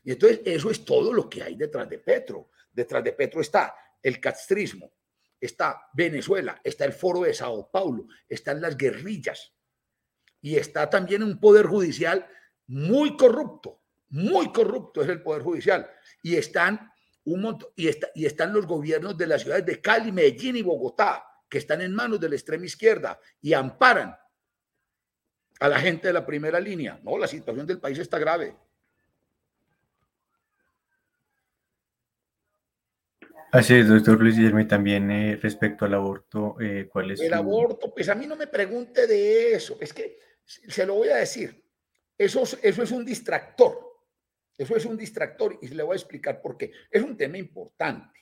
[0.04, 2.50] Y entonces eso es todo lo que hay detrás de Petro.
[2.72, 4.92] Detrás de Petro está el castrismo,
[5.40, 9.52] está Venezuela, está el foro de Sao Paulo, están las guerrillas
[10.40, 12.26] y está también un poder judicial
[12.68, 15.90] muy corrupto, muy corrupto es el poder judicial.
[16.22, 16.90] Y están
[17.24, 21.24] un y, está, y están los gobiernos de las ciudades de Cali, Medellín y Bogotá,
[21.50, 24.16] que están en manos de la extrema izquierda y amparan
[25.58, 26.98] a la gente de la primera línea.
[27.02, 28.56] No, la situación del país está grave.
[33.52, 37.34] Así es, doctor Luis Guillermo, y también eh, respecto al aborto, eh, ¿cuál es El
[37.34, 41.16] aborto, pues a mí no me pregunte de eso, es que se lo voy a
[41.16, 41.64] decir,
[42.16, 43.76] eso, eso es un distractor,
[44.56, 46.70] eso es un distractor y le voy a explicar por qué.
[46.88, 48.19] Es un tema importante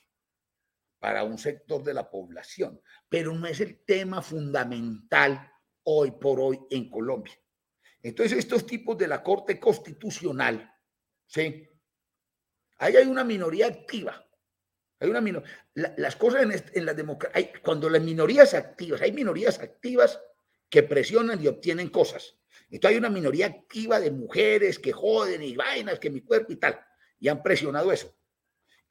[0.99, 5.51] para un sector de la población, pero no es el tema fundamental
[5.83, 7.33] hoy por hoy en Colombia.
[8.01, 10.73] Entonces, estos tipos de la Corte Constitucional,
[11.25, 11.67] ¿sí?
[12.77, 14.25] Ahí hay una minoría activa.
[14.99, 15.49] Hay una minoría.
[15.73, 20.19] las cosas en, la democracia, cuando las minorías activas, hay minorías activas
[20.69, 22.37] que presionan y obtienen cosas.
[22.69, 26.57] Entonces hay una minoría activa de mujeres que joden y vainas, que mi cuerpo y
[26.57, 26.79] tal,
[27.19, 28.15] y han presionado eso.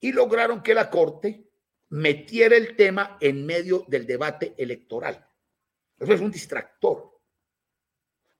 [0.00, 1.47] Y lograron que la Corte
[1.90, 5.26] metiera el tema en medio del debate electoral.
[5.98, 7.18] Eso es un distractor.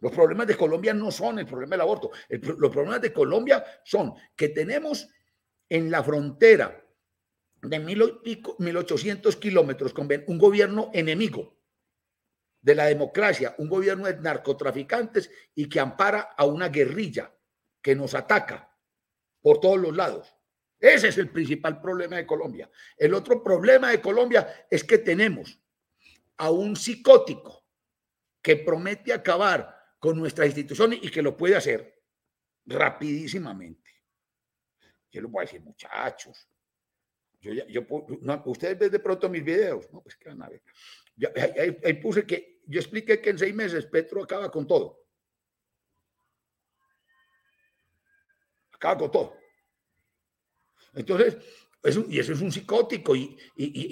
[0.00, 2.10] Los problemas de Colombia no son el problema del aborto.
[2.28, 5.08] los problemas de Colombia son que tenemos
[5.68, 6.84] en la frontera
[7.62, 8.20] de mil,
[8.58, 11.58] 1800 kilómetros con un gobierno enemigo
[12.60, 17.34] de la democracia, un gobierno de narcotraficantes y que ampara a una guerrilla
[17.82, 18.76] que nos ataca
[19.40, 20.37] por todos los lados.
[20.80, 22.70] Ese es el principal problema de Colombia.
[22.96, 25.58] El otro problema de Colombia es que tenemos
[26.36, 27.64] a un psicótico
[28.40, 32.00] que promete acabar con nuestras instituciones y que lo puede hacer
[32.64, 33.90] rapidísimamente.
[35.10, 36.48] Yo les voy a decir, muchachos,
[37.40, 37.86] yo, yo
[38.46, 40.62] ustedes ven de pronto mis videos, no, pues que van a ver.
[41.82, 45.06] ahí, puse que, yo expliqué que en seis meses Petro acaba con todo.
[48.72, 49.37] Acaba con todo.
[50.94, 51.36] Entonces,
[52.08, 53.38] y eso es un psicótico y,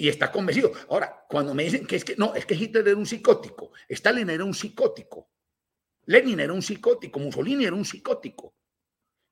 [0.07, 0.71] está convencido.
[0.89, 4.29] Ahora, cuando me dicen que es que no, es que Hitler era un psicótico, Stalin
[4.29, 5.29] era un psicótico,
[6.05, 8.55] Lenin era un psicótico, Mussolini era un psicótico.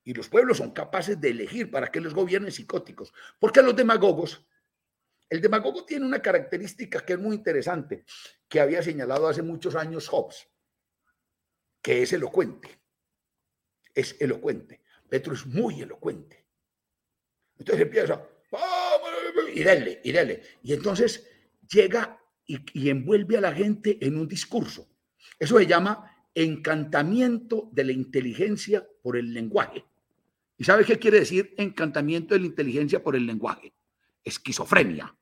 [0.04, 3.12] Y los pueblos son capaces de elegir para que los gobiernen psicóticos.
[3.40, 4.46] Porque los demagogos,
[5.28, 8.04] el demagogo tiene una característica que es muy interesante,
[8.48, 10.48] que había señalado hace muchos años Hobbes,
[11.82, 12.80] que es elocuente.
[13.94, 14.82] Es elocuente.
[15.08, 16.45] Petro es muy elocuente.
[17.58, 18.22] Entonces empieza,
[19.54, 20.42] y y.
[20.62, 21.28] Y entonces
[21.70, 24.88] llega y, envuelve a la gente en un discurso.
[25.38, 29.84] Eso se llama encantamiento de la inteligencia por el lenguaje.
[30.58, 33.74] ¿Y sabe qué quiere decir encantamiento de la inteligencia por el lenguaje?
[34.24, 35.14] Esquizofrenia.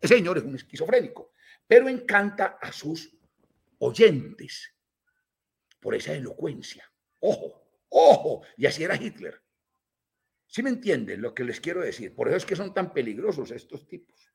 [0.00, 1.32] Ese señor es un esquizofrénico,
[1.66, 3.10] pero encanta a sus
[3.78, 4.72] oyentes
[5.80, 6.90] por esa elocuencia.
[7.20, 9.40] Ojo, ojo, y así era Hitler.
[10.50, 12.12] ¿Sí me entienden lo que les quiero decir?
[12.12, 14.32] Por eso es que son tan peligrosos estos tipos.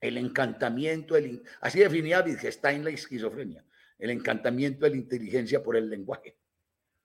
[0.00, 3.62] El encantamiento, el, así definía Wittgenstein la esquizofrenia,
[3.98, 6.38] el encantamiento de la inteligencia por el lenguaje.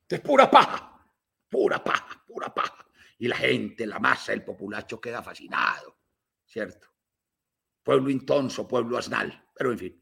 [0.07, 1.05] Es pura paja,
[1.49, 2.87] pura paja, pura paja.
[3.19, 5.99] Y la gente, la masa, el populacho queda fascinado,
[6.45, 6.87] ¿cierto?
[7.83, 10.01] Pueblo intonso, pueblo asnal, pero en fin.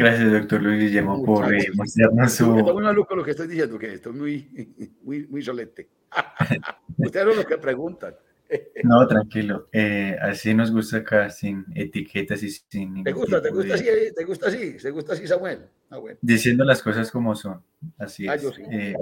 [0.00, 2.56] Gracias, doctor Luis Guillermo, por eh, mostrarnos su...
[2.56, 5.90] Estoy muy maluco lo que estoy diciendo, que estoy muy, muy, muy solete.
[6.96, 8.14] Ustedes son los que preguntan.
[8.82, 9.68] No, tranquilo.
[9.70, 13.04] Eh, así nos gusta acá, sin etiquetas y sin...
[13.04, 13.84] ¿Te gusta, te gusta, así,
[14.16, 14.76] ¿Te gusta así?
[14.78, 15.66] ¿Te gusta así, Samuel?
[15.90, 16.18] Ah, bueno.
[16.22, 17.62] Diciendo las cosas como son.
[17.98, 18.42] Así ah, es.
[18.42, 18.62] Yo sí.
[18.72, 18.94] Eh,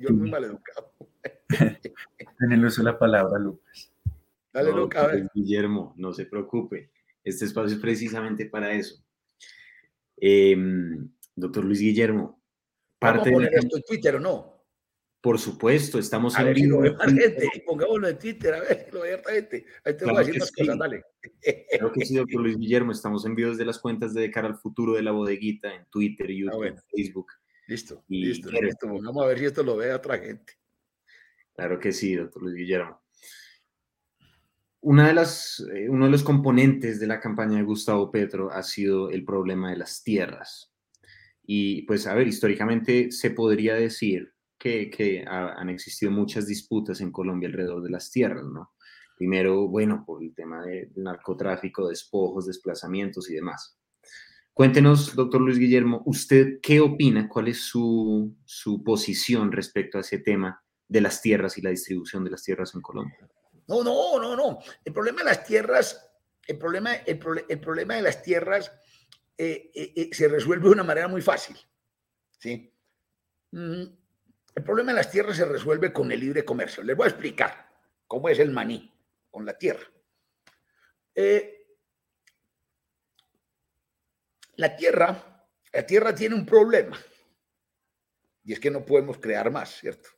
[0.00, 0.92] yo muy mal educado.
[2.40, 3.92] en el uso de la palabra, Lucas.
[4.52, 5.18] Dale, Lucas.
[5.34, 6.90] Guillermo, no se preocupe.
[7.24, 9.02] Este espacio es precisamente para eso
[10.20, 12.42] Em, doctor Luis Guillermo,
[12.98, 14.58] parte ¿Vamos a poner esto en Twitter o no?
[15.20, 16.82] Por supuesto, estamos en vivo.
[17.66, 19.66] pongámoslo en Twitter, a ver si lo ve gente.
[19.84, 21.02] Ahí te voy a decir cosas, dale.
[21.40, 24.56] Creo que sí, doctor Luis Guillermo, estamos en vivo desde las cuentas de cara al
[24.56, 27.32] futuro de la bodeguita en Twitter, ah, YouTube, Facebook.
[27.66, 28.86] Listo, listo, listo.
[28.86, 30.54] Vamos a ver si esto lo ve otra gente.
[31.54, 33.02] Claro que sí, doctor Luis Guillermo.
[34.80, 38.62] Una de las, eh, uno de los componentes de la campaña de Gustavo Petro ha
[38.62, 40.72] sido el problema de las tierras.
[41.42, 47.10] Y pues, a ver, históricamente se podría decir que, que han existido muchas disputas en
[47.10, 48.72] Colombia alrededor de las tierras, ¿no?
[49.16, 53.76] Primero, bueno, por el tema del narcotráfico, despojos, desplazamientos y demás.
[54.54, 57.28] Cuéntenos, doctor Luis Guillermo, ¿usted qué opina?
[57.28, 62.24] ¿Cuál es su, su posición respecto a ese tema de las tierras y la distribución
[62.24, 63.28] de las tierras en Colombia?
[63.68, 64.58] No, no, no, no.
[64.82, 66.10] El problema de las tierras,
[66.46, 68.72] el problema, el, problema de las tierras
[69.36, 71.56] eh, eh, eh, se resuelve de una manera muy fácil.
[72.38, 72.74] ¿sí?
[73.50, 73.82] Mm,
[74.54, 76.82] el problema de las tierras se resuelve con el libre comercio.
[76.82, 77.68] Les voy a explicar
[78.06, 78.90] cómo es el maní
[79.30, 79.86] con la tierra.
[84.56, 86.98] la tierra, la tierra tiene un problema.
[88.44, 90.08] Y es que no podemos crear más, ¿cierto?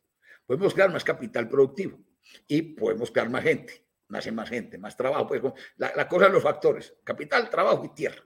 [0.47, 1.99] Podemos crear más capital productivo
[2.47, 5.27] y podemos crear más gente, nace más gente, más trabajo.
[5.27, 5.43] Pues,
[5.77, 8.25] la, cosa de los factores, capital, trabajo y tierra.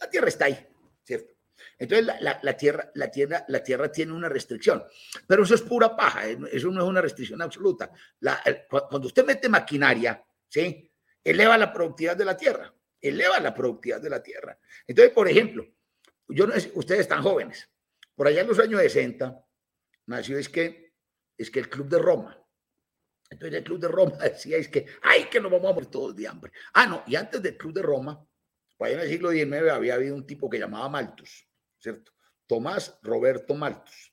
[0.00, 0.66] La tierra está ahí,
[1.02, 1.34] ¿cierto?
[1.78, 4.84] Entonces la, tierra, la, tierra, la tierra tiene una restricción,
[5.26, 7.90] pero eso es pura paja, eh, eso no es una restricción absoluta.
[8.68, 10.90] cuando usted mete maquinaria, ¿sí?
[11.22, 14.58] eleva la productividad de la tierra, eleva la productividad de la tierra.
[14.86, 15.66] Entonces, por ejemplo,
[16.28, 17.68] yo no sé, ustedes están jóvenes,
[18.14, 19.44] por allá en los años 60
[20.06, 20.94] nació es que,
[21.36, 22.43] es que el Club de Roma,
[23.34, 26.14] entonces el Club de Roma decía es que, ay, que nos vamos a morir todos
[26.16, 26.52] de hambre.
[26.72, 28.24] Ah, no, y antes del Club de Roma,
[28.76, 31.46] pues en el siglo XIX había habido un tipo que llamaba Malthus,
[31.78, 32.12] ¿cierto?
[32.46, 34.12] Tomás Roberto Malthus.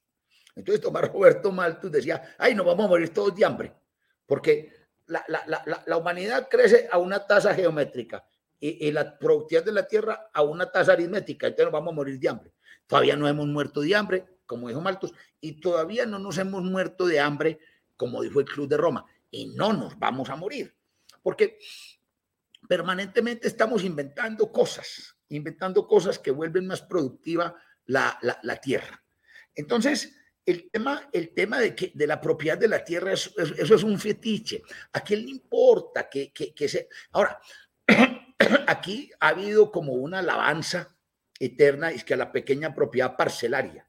[0.56, 3.74] Entonces Tomás Roberto Malthus decía, ay, nos vamos a morir todos de hambre,
[4.26, 4.74] porque
[5.08, 8.26] la, la, la, la humanidad crece a una tasa geométrica
[8.60, 11.96] y, y, la productividad de la tierra a una tasa aritmética, entonces nos vamos a
[11.96, 12.54] morir de hambre.
[12.88, 17.06] Todavía no hemos muerto de hambre, como dijo Malthus, y todavía no nos hemos muerto
[17.08, 17.60] de hambre
[18.02, 20.76] como dijo el Club de Roma, y no nos vamos a morir,
[21.22, 21.60] porque
[22.68, 28.20] permanentemente estamos inventando cosas, inventando cosas que vuelven más productiva la,
[28.60, 29.04] tierra.
[29.54, 33.84] Entonces, el tema, el tema de, que, de la propiedad de la tierra, eso, es
[33.84, 34.64] un fetiche.
[34.94, 36.90] ¿A quién le importa que, que se...
[37.12, 37.40] Ahora,
[38.68, 40.98] aquí ha habido como una alabanza
[41.38, 43.88] eterna, es que a la pequeña propiedad parcelaria.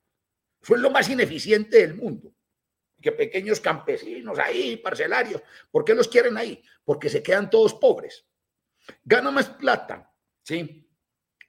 [0.60, 2.31] Fue lo más ineficiente del mundo
[3.02, 5.42] que pequeños campesinos ahí, parcelarios.
[5.70, 6.62] ¿Por qué los quieren ahí?
[6.84, 8.24] Porque se quedan todos pobres.
[9.04, 10.10] Gana más plata,
[10.42, 10.88] ¿sí?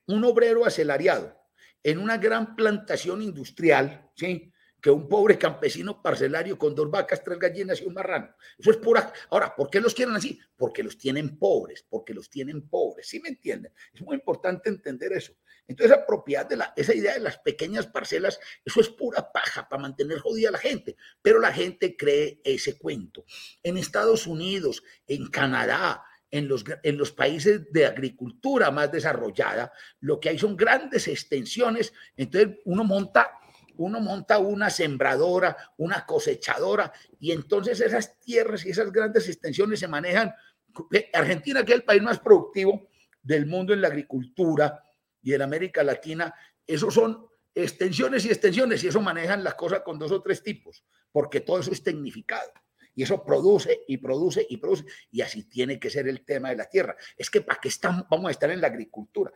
[0.08, 1.40] Un obrero asalariado
[1.82, 4.54] en una gran plantación industrial, ¿sí?
[4.84, 8.36] que un pobre campesino parcelario con dos vacas, tres gallinas y un marrano.
[8.58, 9.14] Eso es pura.
[9.30, 10.38] Ahora, ¿por qué los quieren así?
[10.58, 13.08] Porque los tienen pobres, porque los tienen pobres.
[13.08, 13.72] ¿Sí me entienden?
[13.94, 15.34] Es muy importante entender eso.
[15.68, 19.68] Entonces, esa propiedad de la, esa idea de las pequeñas parcelas, eso es pura paja
[19.70, 20.96] para mantener jodida a la gente.
[21.22, 23.26] Pero la gente cree ese cuento.
[23.64, 30.20] En Estados Unidos, en Canadá, en los, en los, países de agricultura más desarrollada, lo
[30.20, 31.94] que hay son grandes extensiones.
[32.18, 33.40] Entonces uno monta
[33.76, 39.88] uno monta una sembradora, una cosechadora, y entonces esas tierras y esas grandes extensiones se
[39.88, 40.34] manejan.
[41.14, 42.88] Argentina, que es el país más productivo
[43.22, 44.84] del mundo en la agricultura
[45.24, 46.34] y en América Latina,
[46.68, 50.84] esos son extensiones y extensiones, y eso manejan las cosas con dos o tres tipos,
[51.12, 52.52] porque todo eso es tecnificado.
[52.96, 54.86] Y eso produce y produce y produce.
[55.10, 56.96] Y así tiene que ser el tema de la tierra.
[57.18, 59.32] Es que para qué estamos, vamos a estar en la agricultura.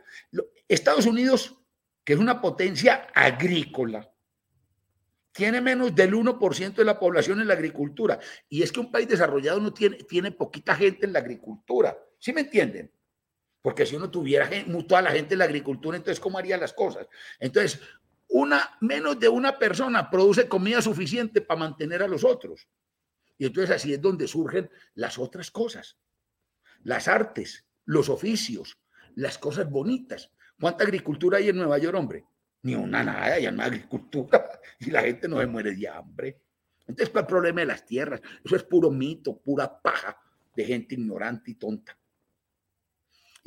[0.67, 1.55] Estados Unidos,
[2.03, 4.11] que es una potencia agrícola,
[5.31, 8.19] tiene menos del 1% de la población en la agricultura.
[8.49, 11.97] Y es que un país desarrollado no tiene, tiene poquita gente en la agricultura.
[12.19, 12.91] ¿Sí me entienden?
[13.68, 14.49] Porque si uno tuviera
[14.88, 17.05] toda la gente en la agricultura, entonces ¿cómo haría las cosas?
[17.38, 17.82] Entonces,
[18.30, 22.65] una, menos de una persona produce comida suficiente para mantener a los otros.
[23.38, 25.97] Y entonces así es donde surgen las otras cosas,
[26.84, 28.80] las artes, los oficios,
[29.15, 30.32] las cosas bonitas.
[30.57, 32.24] ¿Cuánta agricultura hay en Nueva York, hombre?
[32.61, 34.49] Ni una nada, hay una agricultura
[34.80, 36.41] y la gente no se muere de hambre.
[36.88, 38.22] Entonces, ¿cuál es el problema de las tierras?
[38.45, 40.18] Eso es puro mito, pura paja
[40.55, 41.97] de gente ignorante y tonta.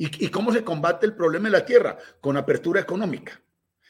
[0.03, 1.97] ¿Y, cómo se combate el problema de la tierra?
[2.19, 3.39] Con apertura económica.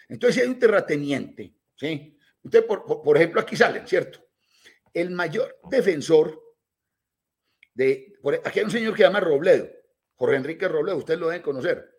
[0.10, 2.18] Entonces, si hay un terrateniente, ¿sí?
[2.44, 4.20] Usted, por ejemplo, aquí salen, ¿cierto?
[4.94, 6.42] el mayor defensor
[7.74, 8.14] de...
[8.44, 9.70] Aquí hay un señor que se llama Robledo,
[10.16, 11.90] Jorge Enrique Robledo, ustedes lo deben conocer.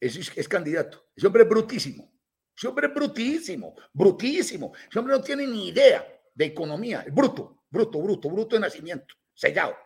[0.00, 1.08] Es, es candidato.
[1.14, 2.12] Ese hombre es brutísimo.
[2.56, 4.72] Ese hombre es brutísimo, brutísimo.
[4.88, 7.04] Ese hombre no tiene ni idea de economía.
[7.10, 9.76] Bruto, bruto, bruto, bruto de nacimiento, sellado.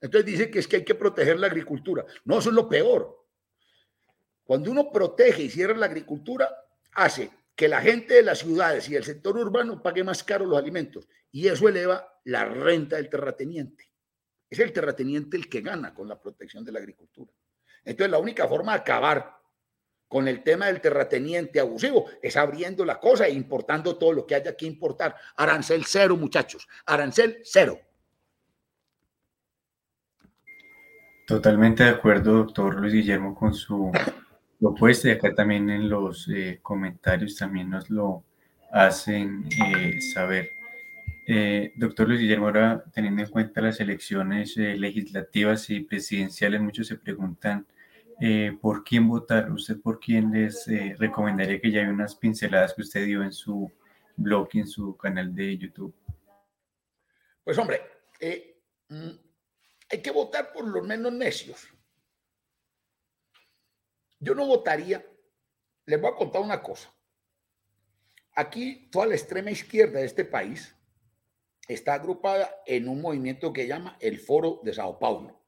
[0.00, 2.04] Entonces dice que es que hay que proteger la agricultura.
[2.24, 3.26] No, eso es lo peor.
[4.44, 6.48] Cuando uno protege y cierra la agricultura,
[6.92, 10.58] hace que la gente de las ciudades y el sector urbano pague más caro los
[10.58, 13.90] alimentos y eso eleva la renta del terrateniente.
[14.48, 17.32] Es el terrateniente el que gana con la protección de la agricultura.
[17.84, 19.36] Entonces la única forma de acabar
[20.06, 24.34] con el tema del terrateniente abusivo es abriendo la cosa e importando todo lo que
[24.34, 25.16] haya que importar.
[25.36, 26.68] Arancel cero, muchachos.
[26.84, 27.80] Arancel cero.
[31.26, 33.90] Totalmente de acuerdo, doctor Luis Guillermo, con su
[34.60, 38.22] propuesta y acá también en los eh, comentarios también nos lo
[38.70, 40.50] hacen eh, saber.
[41.26, 46.96] Eh, doctor Luis Guillermo, ahora teniendo en cuenta las elecciones legislativas y presidenciales, muchos se
[46.96, 47.66] preguntan
[48.60, 49.50] por quién votar.
[49.50, 50.64] ¿Usted por quién les
[50.96, 53.68] recomendaría que ya hay unas pinceladas que usted dio en su
[54.16, 55.92] blog y en su canal de YouTube?
[57.42, 57.80] Pues hombre,
[58.88, 59.25] mm,
[59.88, 61.68] hay que votar por los menos necios.
[64.18, 65.04] Yo no votaría,
[65.84, 66.92] les voy a contar una cosa.
[68.34, 70.74] Aquí toda la extrema izquierda de este país
[71.68, 75.42] está agrupada en un movimiento que llama el Foro de Sao Paulo.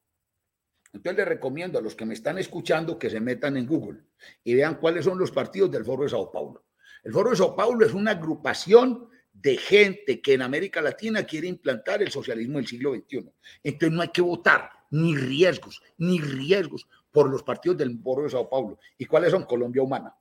[0.92, 4.04] Entonces les recomiendo a los que me están escuchando que se metan en Google
[4.42, 6.64] y vean cuáles son los partidos del Foro de Sao Paulo.
[7.04, 9.08] El Foro de Sao Paulo es una agrupación
[9.40, 13.30] de gente que en América Latina quiere implantar el socialismo del siglo XXI.
[13.62, 18.30] Entonces no hay que votar, ni riesgos, ni riesgos por los partidos del Foro de
[18.30, 18.78] Sao Paulo.
[18.96, 19.44] ¿Y cuáles son?
[19.44, 20.14] Colombia Humana.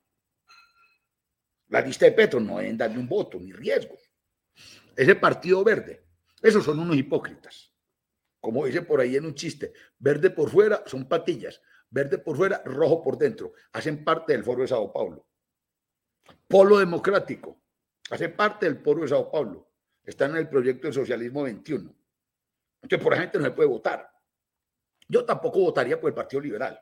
[1.69, 3.99] La lista de Petro no deben darle un voto, ni riesgos.
[4.95, 6.05] Ese partido verde,
[6.41, 7.73] esos son unos hipócritas.
[8.39, 12.61] Como dice por ahí en un chiste, verde por fuera son patillas, verde por fuera,
[12.65, 13.53] rojo por dentro.
[13.73, 15.27] Hacen parte del Foro de Sao Paulo.
[16.47, 17.61] Polo Democrático,
[18.09, 19.71] hace parte del Foro de Sao Paulo.
[20.03, 21.93] Están en el proyecto del socialismo 21.
[22.81, 24.09] Entonces, por ejemplo, no se puede votar.
[25.07, 26.79] Yo tampoco votaría por el Partido Liberal.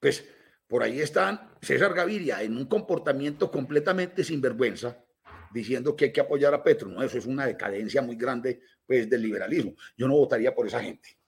[0.00, 0.24] Pues
[0.66, 5.04] por ahí están César Gaviria en un comportamiento completamente sinvergüenza,
[5.50, 6.88] diciendo que hay que apoyar a Petro.
[6.88, 9.74] No, eso es una decadencia muy grande pues, del liberalismo.
[9.96, 11.18] Yo no votaría por esa gente.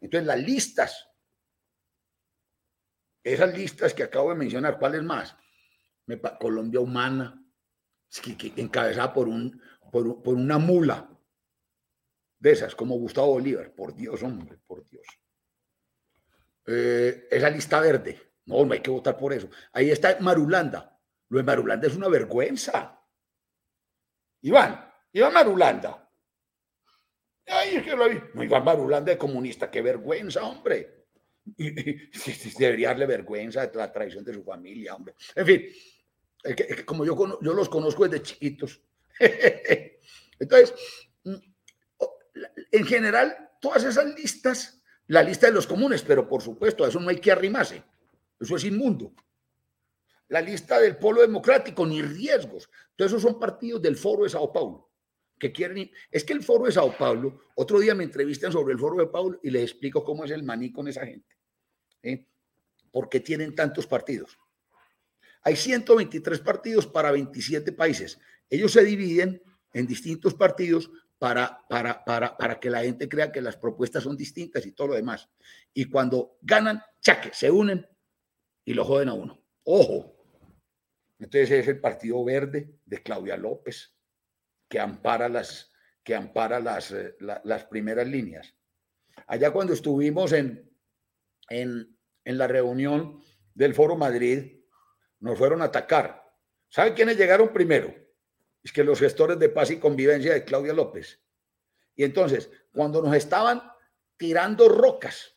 [0.00, 1.08] Entonces, las listas,
[3.24, 5.36] esas listas que acabo de mencionar, ¿cuáles más?
[6.38, 7.45] Colombia Humana,
[8.56, 9.60] encabezada por, un,
[9.90, 11.10] por, por una mula
[12.38, 13.72] de esas, como Gustavo Bolívar.
[13.74, 15.06] Por Dios, hombre, por Dios.
[16.66, 18.20] Eh, esa lista verde.
[18.46, 19.48] No, no hay que votar por eso.
[19.72, 20.98] Ahí está Marulanda.
[21.28, 23.00] Lo de Marulanda es una vergüenza.
[24.42, 26.08] Iván, Iván Marulanda.
[27.46, 28.20] Ay, es que lo vi.
[28.34, 29.70] No, Iván Marulanda es comunista.
[29.70, 31.06] Qué vergüenza, hombre.
[32.58, 35.14] Debería darle vergüenza de la traición de su familia, hombre.
[35.34, 35.66] En fin,
[36.84, 38.80] como yo, yo los conozco desde chiquitos.
[40.38, 40.74] Entonces,
[41.24, 41.34] mm,
[42.72, 44.76] en general, todas esas listas
[45.08, 47.82] la lista de los comunes, pero por supuesto, a eso no hay que arrimarse.
[48.40, 49.14] Eso es inmundo.
[50.28, 52.68] La lista del Polo Democrático, ni riesgos.
[52.90, 54.90] Entonces, esos son partidos del Foro de Sao Paulo,
[55.38, 58.80] que quieren Es que el Foro de Sao Paulo, otro día me entrevistan sobre el
[58.80, 61.36] Foro de Paulo y les explico cómo es el maní con esa gente.
[62.02, 62.26] ¿eh?
[62.90, 64.36] ¿Por qué tienen tantos partidos?
[65.46, 68.18] Hay 123 partidos para 27 países.
[68.50, 69.40] Ellos se dividen
[69.72, 74.16] en distintos partidos para, para, para, para que la gente crea que las propuestas son
[74.16, 75.30] distintas y todo lo demás.
[75.72, 77.86] Y cuando ganan, chaque, se unen
[78.64, 79.40] y lo joden a uno.
[79.62, 80.16] Ojo,
[81.20, 83.94] Entonces es el Partido Verde de Claudia López,
[84.68, 85.70] que ampara las,
[86.02, 88.52] que ampara las, eh, las primeras líneas.
[89.28, 90.68] Allá cuando estuvimos en,
[91.50, 93.20] en, en la reunión
[93.54, 94.55] del Foro Madrid,
[95.26, 96.24] nos fueron a atacar.
[96.68, 97.94] ¿Saben quiénes llegaron primero?
[98.62, 101.20] Es que los gestores de paz y convivencia de Claudia López.
[101.94, 103.62] Y entonces, cuando nos estaban
[104.16, 105.36] tirando rocas,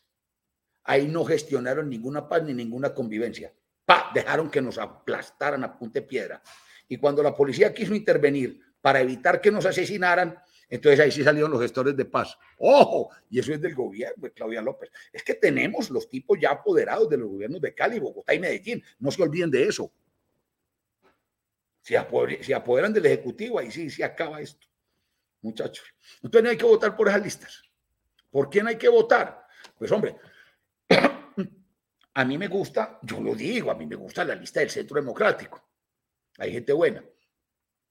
[0.84, 3.52] ahí no gestionaron ninguna paz ni ninguna convivencia.
[3.84, 6.42] Pa, dejaron que nos aplastaran a punta de piedra.
[6.88, 10.38] Y cuando la policía quiso intervenir para evitar que nos asesinaran,
[10.70, 12.38] entonces ahí sí salieron los gestores de paz.
[12.56, 13.10] ¡Ojo!
[13.28, 14.90] Y eso es del gobierno de Claudia López.
[15.12, 18.82] Es que tenemos los tipos ya apoderados de los gobiernos de Cali, Bogotá y Medellín.
[19.00, 19.92] No se olviden de eso.
[21.82, 24.64] Si, apoderan del Ejecutivo, ahí sí, sí acaba esto,
[25.40, 25.84] muchachos.
[26.22, 27.62] Entonces no hay que votar por esas listas.
[28.30, 29.44] ¿Por quién hay que votar?
[29.76, 30.14] Pues hombre,
[32.14, 34.96] a mí me gusta, yo lo digo, a mí me gusta la lista del Centro
[34.96, 35.68] Democrático.
[36.38, 37.02] Hay gente buena.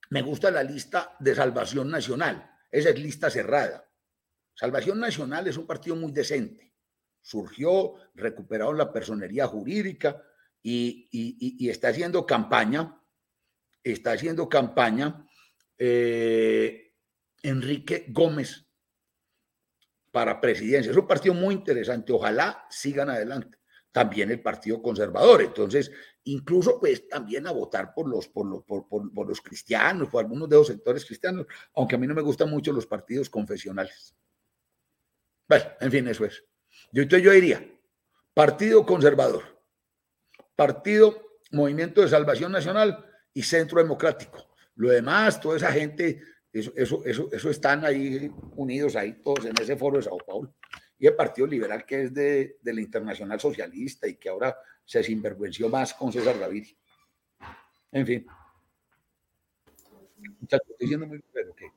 [0.08, 2.49] Me gusta la lista de Salvación Nacional.
[2.70, 3.88] Esa es lista cerrada.
[4.54, 6.72] Salvación Nacional es un partido muy decente.
[7.22, 10.22] Surgió, recuperaron la personería jurídica
[10.62, 13.00] y, está haciendo campaña,
[13.82, 15.26] está haciendo campaña
[15.78, 16.94] eh,
[17.42, 18.66] Enrique Gómez
[20.10, 20.90] para presidencia.
[20.90, 22.12] Es un partido muy interesante.
[22.12, 23.59] Ojalá sigan adelante.
[23.92, 25.42] También el Partido Conservador.
[25.42, 25.90] Entonces,
[26.24, 30.48] incluso pues también a votar por los, por los, por, por, los cristianos, por algunos
[30.48, 34.14] de los sectores cristianos, aunque a mí no me gustan mucho los partidos confesionales.
[35.48, 36.44] Bueno, en fin, eso es.
[36.92, 37.66] Yo, entonces yo diría,
[38.34, 39.42] Partido Conservador,
[40.54, 44.50] Partido Movimiento de Salvación Nacional y Centro Democrático.
[44.76, 46.22] Lo demás, toda esa gente,
[46.52, 50.54] eso, eso, eso, eso están ahí unidos ahí todos en ese foro de Sao Paulo.
[51.00, 55.02] Y el Partido Liberal, que es de, de la Internacional Socialista y que ahora se
[55.02, 56.74] sinvergüenció más con César Gaviria.
[57.90, 58.26] En fin.
[60.40, 61.72] Muchachos, estoy diciendo muy pero que,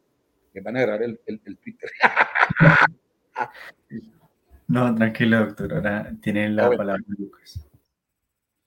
[0.52, 1.90] que van a agarrar el, el, Twitter.
[4.68, 5.74] no, tranquilo, doctor.
[5.74, 7.66] Ahora tienen la palabra Lucas.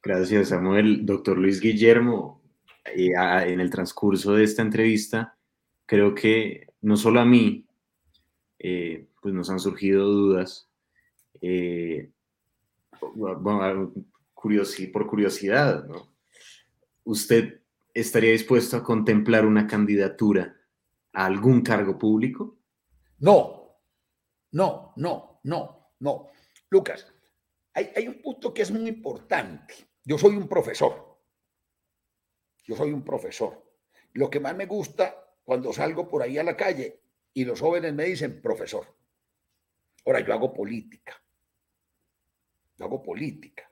[0.02, 1.04] Gracias, Samuel.
[1.04, 2.42] Doctor Luis Guillermo,
[2.84, 5.36] eh, en el transcurso de esta entrevista,
[5.84, 7.66] creo que no solo a mí,
[8.58, 10.70] eh, pues nos han surgido dudas.
[11.40, 12.12] Eh,
[14.92, 16.14] por curiosidad, ¿no?
[17.02, 17.60] ¿Usted
[17.92, 20.56] estaría dispuesto a contemplar una candidatura
[21.12, 22.56] a algún cargo público?
[23.18, 23.80] No,
[24.52, 26.28] no, no, no, no.
[26.70, 27.12] Lucas,
[27.74, 29.74] hay, hay un punto que es muy importante.
[30.04, 31.18] Yo soy un profesor.
[32.62, 33.60] Yo soy un profesor.
[34.12, 37.00] Lo que más me gusta cuando salgo por ahí a la calle
[37.34, 38.94] y los jóvenes me dicen profesor.
[40.06, 41.20] Ahora, yo hago política.
[42.78, 43.70] Yo hago política.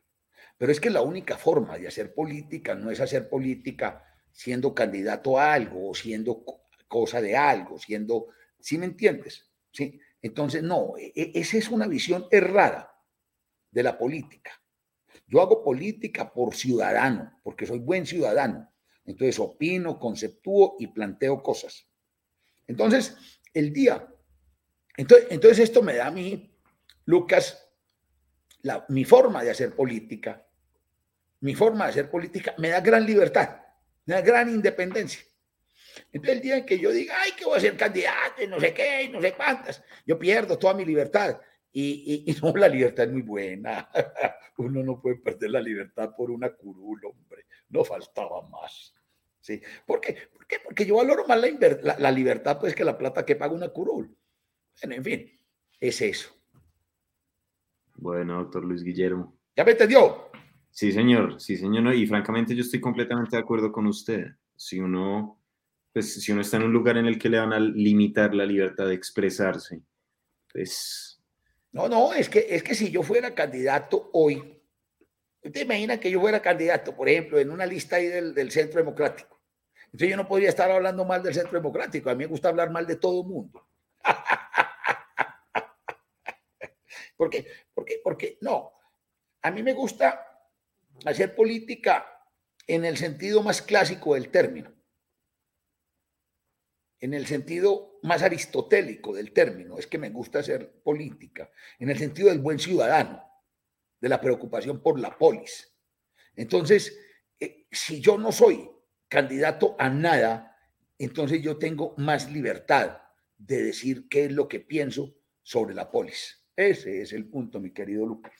[0.59, 5.39] Pero es que la única forma de hacer política no es hacer política siendo candidato
[5.39, 6.45] a algo o siendo
[6.89, 8.29] cosa de algo, siendo,
[8.59, 9.51] ¿sí me entiendes?
[9.71, 10.01] ¿Sí?
[10.21, 12.91] Entonces, no, e, e, esa es una visión errada
[13.71, 14.53] de la política.
[15.27, 18.73] Yo hago política por ciudadano, porque soy buen ciudadano.
[19.05, 21.87] Entonces opino, conceptúo y planteo cosas.
[22.67, 23.17] Entonces,
[23.53, 24.09] el día.
[24.97, 26.55] Entonces, entonces esto me da a mí,
[27.07, 27.69] Lucas,
[28.89, 30.47] mi forma de hacer política,
[31.41, 33.61] mi forma de hacer política me da gran libertad,
[34.07, 35.23] me da gran independencia.
[36.11, 38.73] Entonces el día en que yo diga, ay, que voy a ser candidato no sé
[38.73, 41.41] qué, no sé cuántas, yo pierdo toda mi libertad.
[41.77, 43.91] Y, no, la libertad es muy buena.
[44.59, 47.47] Uno no puede perder la libertad por una curul, hombre.
[47.69, 48.95] No faltaba más.
[49.41, 49.61] ¿Sí?
[49.85, 50.17] ¿Por qué?
[50.33, 50.61] ¿Por qué?
[50.63, 54.17] Porque yo valoro más la, la, libertad pues que la plata que paga una curul.
[54.83, 55.41] En fin,
[55.81, 56.31] es eso.
[57.97, 59.39] Bueno, doctor Luis Guillermo.
[59.57, 60.31] ¿Ya me entendió?
[60.71, 61.95] Sí, señor, sí, señor.
[61.95, 64.27] Y francamente yo estoy completamente de acuerdo con usted.
[64.57, 65.41] Si uno,
[65.93, 68.45] pues, si uno está en un lugar en el que le van a limitar la
[68.45, 69.81] libertad de expresarse,
[70.53, 71.23] pues...
[71.71, 74.61] No, no, es que, es que si yo fuera candidato hoy,
[75.43, 78.79] ¿usted imagina que yo fuera candidato, por ejemplo, en una lista ahí del, del Centro
[78.79, 79.41] Democrático?
[79.87, 82.11] Entonces yo no podría estar hablando mal del Centro Democrático.
[82.11, 83.65] A mí me gusta hablar mal de todo el mundo.
[87.17, 87.47] ¿Por qué?
[87.73, 88.73] Porque, porque no,
[89.43, 90.27] a mí me gusta
[91.05, 92.07] hacer política
[92.67, 94.73] en el sentido más clásico del término,
[97.01, 101.99] en el sentido más aristotélico del término, es que me gusta hacer política, en el
[101.99, 103.23] sentido del buen ciudadano,
[104.01, 105.75] de la preocupación por la polis.
[106.37, 106.99] Entonces,
[107.39, 108.71] eh, si yo no soy
[109.09, 110.57] candidato a nada,
[110.99, 113.03] entonces yo tengo más libertad
[113.37, 116.44] de decir qué es lo que pienso sobre la polis.
[116.57, 118.35] Ese es el punto, mi querido Lucas.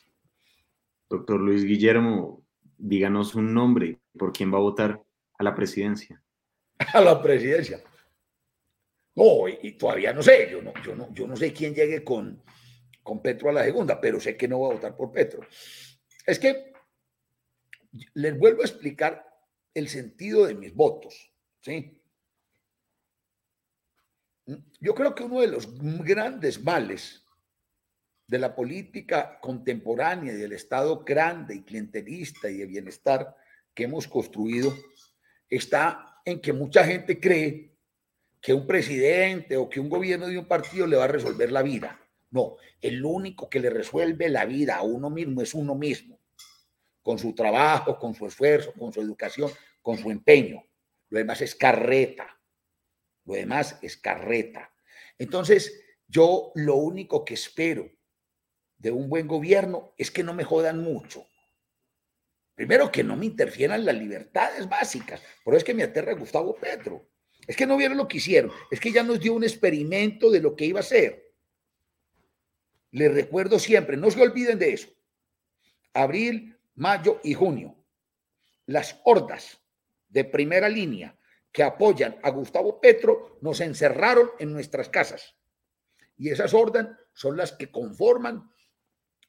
[1.11, 2.45] Doctor Luis Guillermo,
[2.79, 5.05] díganos un nombre, ¿por quién va a votar?
[5.39, 6.21] a la presidencia.
[6.93, 7.83] A la presidencia.
[9.17, 12.43] No, y, todavía no sé, yo no, yo no, yo no sé quién llegue con,
[13.01, 15.47] con Petro a la segunda, pero sé que no voy a votar por Petro.
[16.27, 16.73] Es que
[18.15, 19.25] les vuelvo a explicar
[19.73, 22.03] el sentido de mis votos, ¿sí?
[24.81, 25.69] Yo creo que uno de los
[26.03, 27.24] grandes males
[28.35, 33.37] de la política contemporánea y del Estado grande y clientelista y de bienestar
[33.73, 34.75] que hemos construido
[35.49, 37.77] está en que mucha gente cree
[38.41, 41.63] que un presidente o que un gobierno de un partido le va a resolver la
[41.63, 42.01] vida.
[42.31, 46.19] No, el único que le resuelve la vida a uno mismo es uno mismo,
[47.03, 49.49] con su trabajo, con su esfuerzo, con su educación,
[49.81, 50.67] con su empeño.
[51.09, 52.37] Lo demás es carreta.
[53.27, 54.73] Lo demás es carreta.
[55.19, 57.94] Entonces, yo lo único que espero
[58.85, 61.27] de un buen gobierno es que no me jodan mucho.
[62.55, 65.23] Primero, que no me interfieran las libertades básicas.
[65.43, 67.09] Por eso es que me aterra Gustavo Petro.
[67.47, 68.53] Es que no vieron lo que hicieron.
[68.71, 71.33] Es que ya nos dio un experimento de lo que iba a ser.
[72.91, 74.89] Les recuerdo siempre, no se olviden de eso.
[75.95, 77.83] Abril, mayo y junio.
[78.67, 79.63] Las hordas
[80.11, 81.19] de primera línea
[81.51, 85.37] que apoyan a Gustavo Petro nos encerraron en nuestras casas.
[86.19, 88.51] Y esas hordas son las que conforman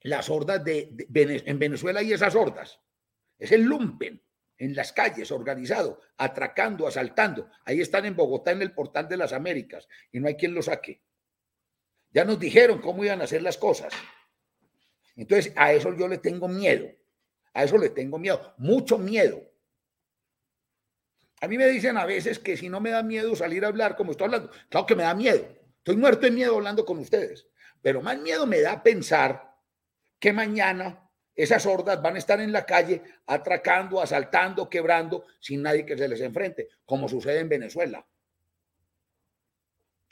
[0.05, 2.79] las hordas de, en Venezuela y esas hordas.
[3.39, 4.21] Es el lumpen
[4.57, 7.49] en las calles organizado, atracando, asaltando.
[7.65, 10.61] Ahí están en Bogotá en el portal de las Américas y no hay quien lo
[10.61, 11.01] saque.
[12.11, 13.93] Ya nos dijeron cómo iban a hacer las cosas.
[15.15, 16.87] Entonces, a eso yo le tengo miedo.
[17.53, 19.41] A eso le tengo miedo, mucho miedo.
[21.41, 23.95] A mí me dicen a veces que si no me da miedo salir a hablar
[23.95, 25.47] como estoy hablando, claro que me da miedo.
[25.77, 27.47] Estoy muerto de miedo hablando con ustedes.
[27.81, 29.44] Pero más miedo me da pensar
[30.25, 35.85] que mañana esas hordas van a estar en la calle atracando, asaltando, quebrando, sin nadie
[35.85, 38.03] que se les enfrente, como sucede en Venezuela.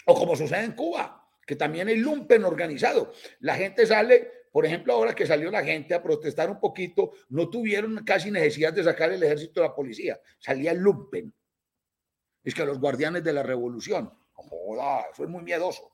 [0.06, 3.12] O como sucede en Cuba, que también hay lumpen organizado.
[3.40, 7.50] La gente sale por ejemplo, ahora que salió la gente a protestar un poquito, no
[7.50, 10.22] tuvieron casi necesidad de sacar el ejército de la policía.
[10.38, 11.34] Salía el lumpen.
[12.44, 14.14] Es que los guardianes de la revolución.
[14.34, 15.93] Joda, eso es muy miedoso.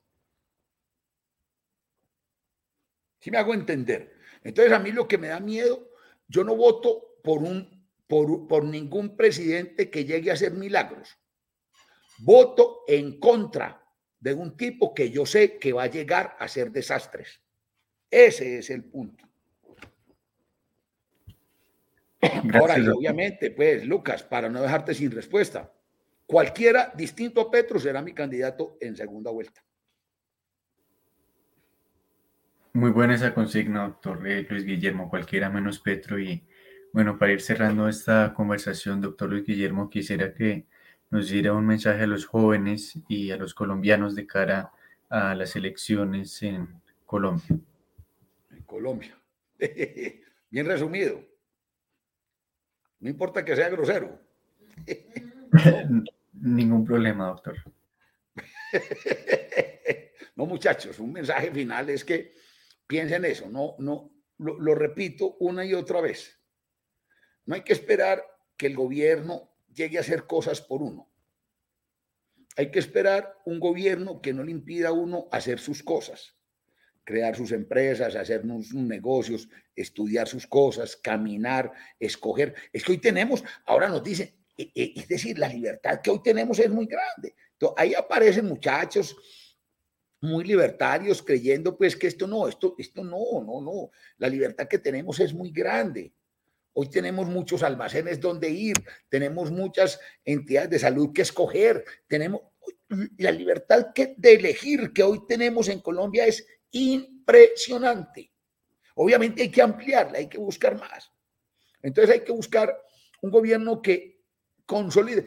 [3.20, 4.14] Si me hago entender.
[4.44, 5.92] Entonces, a mí lo que me da miedo,
[6.28, 11.18] yo no voto por, un, por, por ningún presidente que llegue a hacer milagros.
[12.20, 13.84] Voto en contra
[14.20, 17.42] de un tipo que yo sé que va a llegar a hacer desastres.
[18.10, 19.30] Ese es el punto.
[22.54, 25.72] Ahora, obviamente, pues, Lucas, para no dejarte sin respuesta,
[26.26, 29.64] cualquiera distinto a Petro será mi candidato en segunda vuelta.
[32.74, 36.20] Muy buena esa consigna, doctor eh, Luis Guillermo, cualquiera menos Petro.
[36.20, 36.44] Y
[36.94, 40.68] bueno, para ir cerrando esta conversación, doctor Luis Guillermo, quisiera que
[41.10, 44.72] nos diera un mensaje a los jóvenes y a los colombianos de cara
[45.10, 46.68] a las elecciones en
[47.08, 47.58] Colombia.
[48.68, 49.18] Colombia.
[50.52, 51.28] Bien resumido.
[53.00, 54.22] No importa que sea grosero.
[56.34, 57.56] Ningún problema, doctor.
[60.36, 62.34] No, muchachos, un mensaje final es que
[62.90, 66.42] piensen eso, no, no, lo, lo, repito una y otra vez.
[67.46, 68.24] No hay que esperar
[68.58, 71.08] que el gobierno llegue a hacer cosas por uno.
[72.58, 76.36] Hay que esperar un gobierno que no le impida a uno hacer sus cosas
[77.10, 82.54] crear sus empresas, hacer sus negocios, estudiar sus cosas, caminar, escoger.
[82.72, 86.22] Es que hoy tenemos, ahora nos dicen, e, e, es decir, la libertad que hoy
[86.22, 87.34] tenemos es muy grande.
[87.54, 89.18] Entonces, ahí aparecen muchachos
[90.22, 93.92] muy libertarios creyendo pues que esto no, esto, esto no, no, no.
[94.18, 96.14] La libertad que tenemos es muy grande.
[96.74, 98.78] Hoy tenemos muchos almacenes donde ir,
[99.10, 102.42] tenemos muchas entidades de salud que escoger, tenemos
[103.18, 108.32] la libertad que, de elegir que hoy tenemos en Colombia es impresionante.
[108.96, 111.12] Obviamente hay que ampliarla, hay que buscar más.
[111.82, 112.78] Entonces hay que buscar
[113.22, 114.22] un gobierno que
[114.66, 115.26] consolide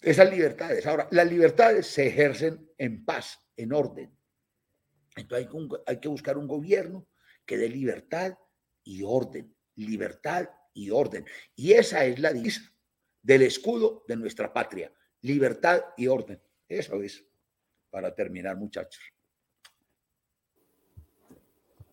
[0.00, 0.86] esas libertades.
[0.86, 4.16] Ahora, las libertades se ejercen en paz, en orden.
[5.16, 5.48] Entonces
[5.86, 7.06] hay que, buscar un gobierno
[7.44, 8.34] que dé libertad
[8.82, 11.24] y orden, libertad y orden.
[11.54, 12.62] Y esa es la divisa
[13.22, 16.40] del escudo de nuestra patria, libertad y orden.
[16.68, 17.24] Eso es,
[17.90, 19.02] para terminar, muchachos.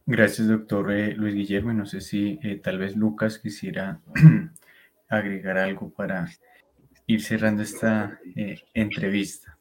[0.05, 1.71] Gracias, doctor eh, Luis Guillermo.
[1.71, 4.01] no sé si eh, tal vez Lucas quisiera
[5.07, 6.27] agregar algo para
[7.05, 9.58] ir cerrando esta eh, entrevista.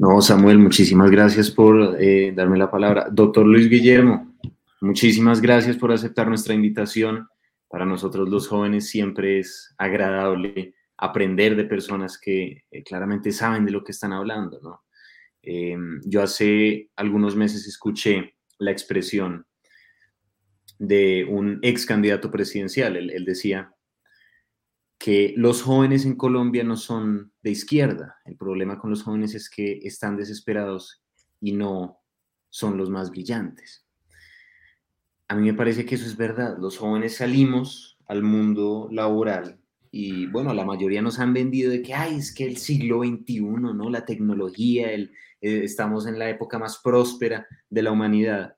[0.00, 1.98] No, Samuel, muchísimas gracias por
[2.34, 3.08] darme la palabra.
[3.12, 4.34] Doctor Luis Guillermo,
[4.80, 7.28] muchísimas gracias por aceptar nuestra invitación.
[7.68, 13.72] Para nosotros los jóvenes siempre es agradable aprender de personas que eh, claramente saben de
[13.72, 14.84] lo que están hablando, ¿no?
[15.42, 19.44] Em, yo hace algunos meses escuché la expresión
[20.78, 22.96] de un ex candidato presidencial.
[22.96, 23.74] Él, decía
[25.00, 28.18] que los jóvenes en Colombia no son de izquierda.
[28.26, 31.02] El problema con los jóvenes es que están desesperados
[31.40, 32.02] y no
[32.50, 33.86] son los más brillantes.
[35.26, 36.58] A mí me parece que eso es verdad.
[36.58, 39.58] Los jóvenes salimos al mundo laboral
[39.90, 43.40] y bueno, la mayoría nos han vendido de que, ay, es que el siglo XXI,
[43.40, 43.88] ¿no?
[43.88, 45.08] La tecnología, eh,
[45.40, 48.54] estamos en la época más próspera de la humanidad,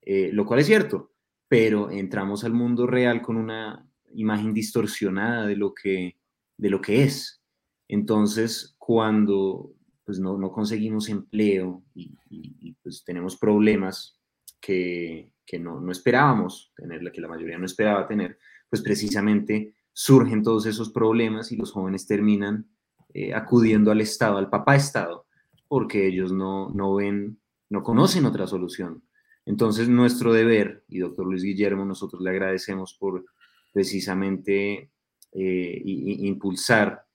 [0.00, 1.12] eh, lo cual es cierto,
[1.48, 6.16] pero entramos al mundo real con una imagen distorsionada de lo que,
[6.56, 7.42] de lo que es.
[7.88, 14.18] Entonces, cuando pues, no, no conseguimos empleo y, pues, tenemos problemas
[14.60, 18.38] que, que no, no, esperábamos tener, que la mayoría no esperaba tener,
[18.68, 22.68] pues precisamente surgen todos esos problemas y los jóvenes terminan
[23.14, 25.26] eh, acudiendo al Estado, al papá Estado,
[25.68, 27.38] porque ellos no, no ven,
[27.68, 29.02] no conocen otra solución.
[29.44, 33.24] Entonces, nuestro deber, y doctor Luis Guillermo, nosotros le agradecemos por
[33.72, 34.90] precisamente
[35.32, 37.06] eh, impulsar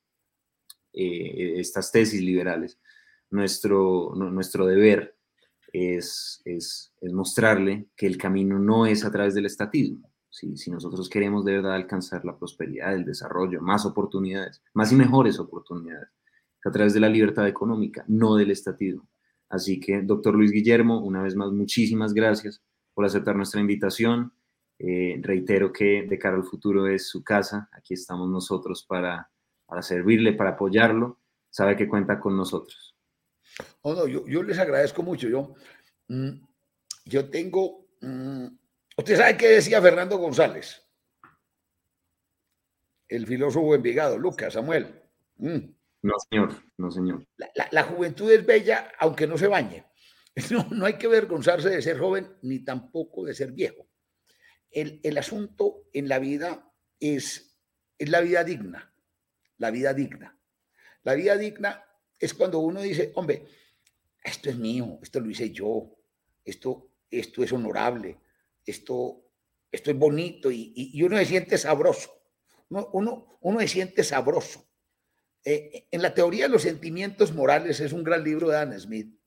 [0.93, 2.79] eh, estas tesis liberales.
[3.29, 5.15] Nuestro, nuestro deber
[5.71, 10.11] es, es, mostrarle que el camino no es a través del estatismo.
[10.29, 14.95] Si, si nosotros queremos de verdad alcanzar la prosperidad, el desarrollo, más oportunidades, más y
[14.95, 16.09] mejores oportunidades,
[16.63, 19.07] a través de la libertad económica, no del estatismo.
[19.49, 22.61] Así que, doctor Luis Guillermo, una vez más, muchísimas gracias
[22.93, 24.33] por aceptar nuestra invitación.
[24.79, 27.69] Eh, reitero que de cara al futuro es su casa.
[27.73, 29.29] Aquí estamos nosotros para,
[29.65, 31.19] para servirle, para apoyarlo.
[31.49, 32.95] Sabe que cuenta con nosotros.
[33.81, 35.27] Oh, no, yo, yo, les agradezco mucho.
[35.27, 35.55] Yo,
[36.07, 36.31] mm,
[37.05, 37.87] yo tengo.
[38.01, 38.47] Mm,
[38.97, 40.85] usted sabe qué decía Fernando González,
[43.07, 45.01] el filósofo Envigado, Lucas, Samuel.
[45.37, 45.77] Mm.
[46.03, 47.25] No, señor, no, señor.
[47.71, 49.85] La, juventud es bella aunque no se bañe.
[50.51, 53.86] No, no, hay que avergonzarse de ser joven ni tampoco de ser viejo.
[54.71, 57.57] El, el asunto en la vida es,
[57.97, 58.93] es la vida digna,
[59.57, 60.39] la vida digna.
[61.03, 61.85] La vida digna
[62.19, 63.45] es cuando uno dice, hombre,
[64.23, 65.95] esto es mío, esto lo hice yo,
[66.43, 68.19] esto, esto es honorable,
[68.65, 69.23] esto,
[69.71, 72.11] esto es bonito y, y, uno se siente sabroso.
[72.69, 74.67] Uno, uno, uno se siente sabroso.
[75.43, 79.17] Eh, en la teoría de los sentimientos morales es un gran libro de Adam Smith,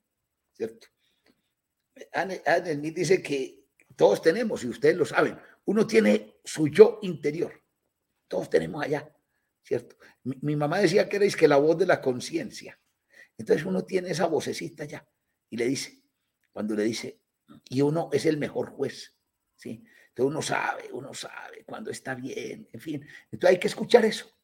[0.53, 0.87] ¿cierto?
[2.13, 3.60] Adam Smith dice que
[4.01, 7.53] todos tenemos, y ustedes lo saben, uno tiene su yo interior.
[8.27, 9.15] Todos tenemos allá,
[9.61, 9.95] ¿cierto?
[10.23, 12.81] Mi, mamá decía que erais que la voz de la conciencia.
[13.37, 15.07] Entonces uno tiene esa vocecita allá
[15.51, 16.01] y le dice,
[16.51, 17.21] cuando le dice,
[17.69, 19.15] y uno es el mejor juez,
[19.55, 19.83] ¿sí?
[20.07, 23.07] Entonces uno sabe, uno sabe cuando está bien, en fin.
[23.25, 24.35] Entonces hay que escuchar eso.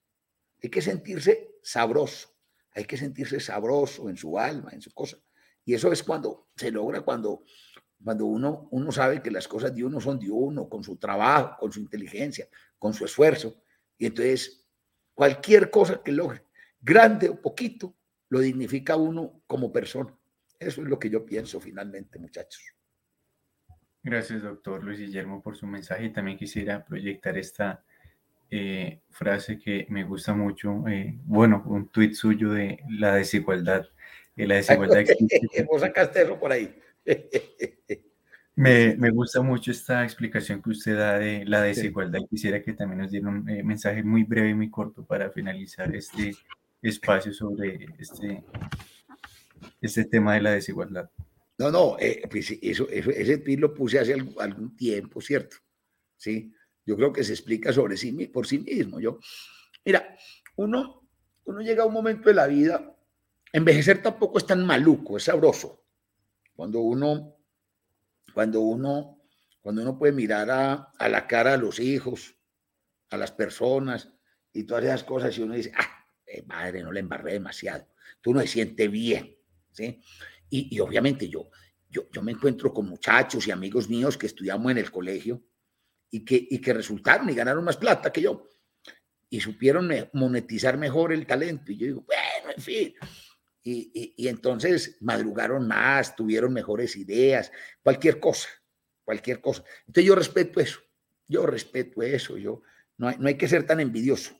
[0.61, 2.37] Hay que sentirse sabroso,
[2.73, 5.17] hay que sentirse sabroso en su alma, en su cosa.
[5.65, 7.43] Y eso es cuando se logra, cuando,
[8.03, 11.57] cuando uno, uno sabe que las cosas de uno son de uno, con su trabajo,
[11.59, 13.61] con su inteligencia, con su esfuerzo.
[13.97, 14.65] Y entonces,
[15.13, 16.43] cualquier cosa que logre,
[16.79, 17.95] grande o poquito,
[18.29, 20.15] lo dignifica uno como persona.
[20.59, 22.61] Eso es lo que yo pienso finalmente, muchachos.
[24.03, 26.05] Gracias, doctor Luis Guillermo, por su mensaje.
[26.05, 27.83] Y también quisiera proyectar esta
[28.49, 33.85] eh, frase que me gusta mucho, eh, bueno, un tuit suyo de la desigualdad.
[34.35, 35.03] la desigualdad
[35.69, 36.73] Vos sacaste eso por ahí.
[38.55, 42.19] Me, me, gusta mucho esta explicación que usted da de la desigualdad.
[42.29, 45.95] Quisiera que también nos diera un eh, mensaje muy breve y muy corto para finalizar
[45.95, 46.35] este
[46.81, 48.43] espacio sobre este,
[49.81, 51.09] este tema de la desigualdad.
[51.57, 51.97] No, no,
[52.29, 55.57] pues eso, ese tweet lo puse hace algún, algún tiempo, ¿cierto?
[56.15, 56.53] Sí,
[56.85, 58.99] yo creo que se explica sobre sí por sí mismo.
[58.99, 59.19] Yo,
[59.83, 60.15] mira,
[60.55, 61.07] uno,
[61.45, 62.95] uno llega a un momento de la vida,
[63.51, 65.83] envejecer tampoco es tan maluco, es sabroso.
[66.57, 67.37] Cuando uno,
[68.33, 69.21] cuando uno,
[69.61, 72.35] cuando uno puede mirar a, a la cara a los hijos,
[73.11, 74.11] a las personas
[74.51, 77.87] y todas esas cosas y uno dice, ah, eh, madre, no le embarré demasiado.
[78.21, 79.37] Tú no se siente bien,
[79.71, 80.01] ¿sí?
[80.49, 81.51] Y, y obviamente yo,
[81.91, 85.43] yo, yo me encuentro con muchachos y amigos míos que estudiamos en el colegio
[86.09, 88.47] y que, y que resultaron y ganaron más plata que yo
[89.29, 91.71] y supieron monetizar mejor el talento.
[91.71, 92.95] Y yo digo, bueno, en fin.
[93.69, 97.51] Y, entonces madrugaron más, tuvieron mejores ideas,
[97.83, 98.47] cualquier cosa,
[99.03, 99.63] cualquier cosa.
[99.81, 100.79] Entonces yo respeto eso,
[101.27, 102.61] yo respeto eso, yo
[102.97, 104.39] no hay, no hay que ser tan envidioso.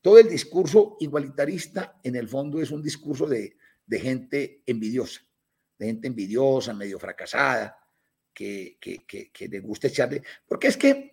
[0.00, 5.20] Todo el discurso igualitarista en el fondo es un discurso de, de gente envidiosa,
[5.78, 7.78] de gente envidiosa, medio fracasada,
[8.32, 11.12] que, que, que, le gusta echarle, porque es que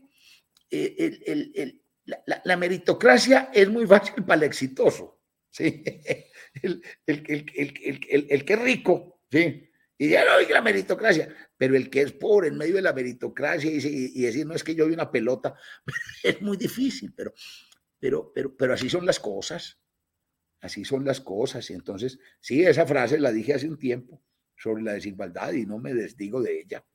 [0.72, 5.84] eh, la, meritocracia es muy fácil para el exitoso, ¿sí?
[6.62, 9.70] El, el que es rico, ¿sí?
[10.02, 11.28] Y ya no hay la meritocracia,
[11.58, 14.74] pero el que es pobre en medio de la meritocracia y, decir, no es que
[14.74, 15.56] yo vi una pelota,
[16.24, 17.34] es muy difícil, pero,
[18.00, 19.78] pero, pero, pero así son las cosas,
[20.62, 21.70] así son las cosas.
[21.70, 24.24] Y entonces, sí, esa frase la dije hace un tiempo
[24.56, 26.86] sobre la desigualdad y no me desdigo de ella.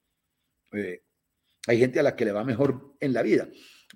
[0.72, 1.04] Eh,
[1.66, 3.50] hay gente a la que le va mejor en la vida,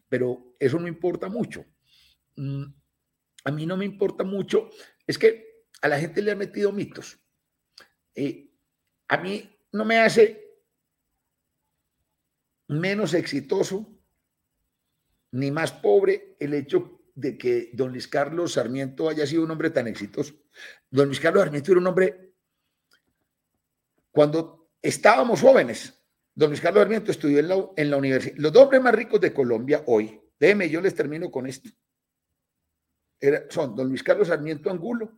[0.06, 1.64] pero eso no importa mucho.
[2.36, 2.64] Mm,
[3.44, 4.68] a mí no me importa mucho,
[5.06, 5.47] es que
[5.80, 7.18] a la gente le han metido mitos.
[8.14, 8.50] Eh,
[9.08, 10.44] a mí no me hace
[12.68, 13.86] menos exitoso
[15.30, 19.70] ni más pobre el hecho de que don Luis Carlos Sarmiento haya sido un hombre
[19.70, 20.34] tan exitoso.
[20.90, 22.34] Don Luis Carlos Sarmiento era un hombre,
[24.10, 25.94] cuando estábamos jóvenes,
[26.38, 28.36] Don Luis Carlos Sarmiento estudió en la, universidad.
[28.36, 31.68] Los dos hombres más ricos de Colombia hoy, déjeme, yo les termino con esto.
[33.50, 35.12] son don Luis Carlos Sarmiento Angulo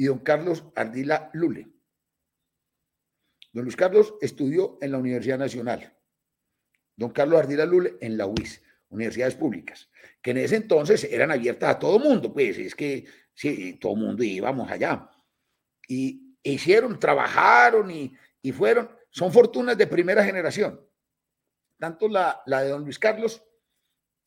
[0.00, 1.68] y don Carlos Ardila Lule.
[3.52, 5.94] Don Luis Carlos estudió en la Universidad Nacional.
[6.96, 9.90] Don Carlos Ardila Lule en la UIS, universidades públicas,
[10.22, 14.24] que en ese entonces eran abiertas a todo mundo, pues es que sí, todo mundo
[14.24, 15.10] íbamos allá.
[15.86, 20.80] Y hicieron, trabajaron y, y fueron son fortunas de primera generación,
[21.78, 23.44] tanto la, la de don Luis Carlos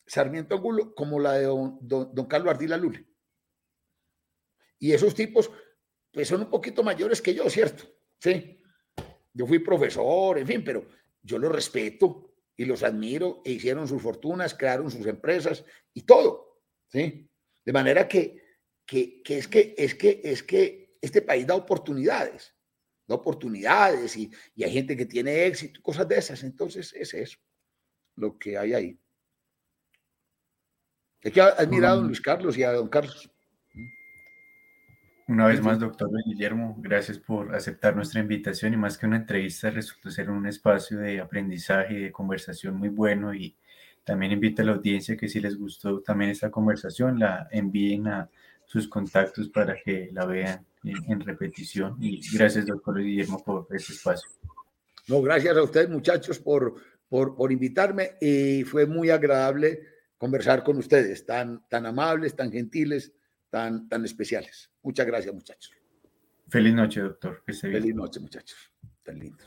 [0.06, 3.08] Sarmiento Angulo como la de don, don, Carlos Ardila Lule.
[4.78, 5.50] Y esos tipos,
[6.14, 7.84] pues son un poquito mayores que yo, ¿cierto?
[8.18, 8.62] Sí.
[9.34, 10.86] Yo fui profesor, en fin, pero
[11.20, 16.62] yo los respeto y los admiro e hicieron sus fortunas, crearon sus empresas y todo,
[16.88, 17.28] ¿sí?
[17.64, 22.54] De manera que, que, que es que, es que, es que este país da oportunidades
[23.06, 24.30] da oportunidades y,
[24.62, 26.42] hay gente que tiene éxito, cosas de esas.
[26.42, 27.38] Entonces es eso
[28.16, 29.00] lo que hay ahí.
[31.20, 33.30] Que admirado a don Luis Carlos y a don Carlos.
[35.26, 39.70] Una vez más, doctor Guillermo, gracias por aceptar nuestra invitación y más que una entrevista,
[39.70, 43.56] resultó ser un espacio de aprendizaje y de conversación muy bueno y
[44.04, 48.28] también invito a la audiencia que si les gustó también esta conversación, la envíen a
[48.66, 51.96] sus contactos para que la vean en, repetición.
[52.00, 54.28] Y gracias, doctor Guillermo, por este espacio.
[55.08, 56.74] No, gracias a ustedes, muchachos, por,
[57.08, 59.80] por, por invitarme y fue muy agradable
[60.18, 63.14] conversar con ustedes, tan, tan amables, tan gentiles,
[63.54, 64.68] tan, tan especiales.
[64.82, 65.72] Muchas gracias, muchachos.
[66.48, 67.40] Feliz noche, doctor.
[67.46, 68.72] Feliz noche, muchachos.
[69.04, 69.46] Tan lindos.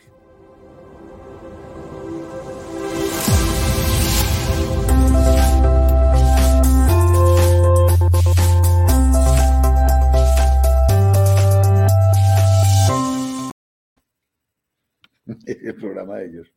[15.46, 16.48] el programa de ellos.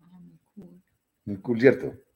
[0.00, 0.18] Ah,
[1.26, 2.07] muy cool, ¿cierto?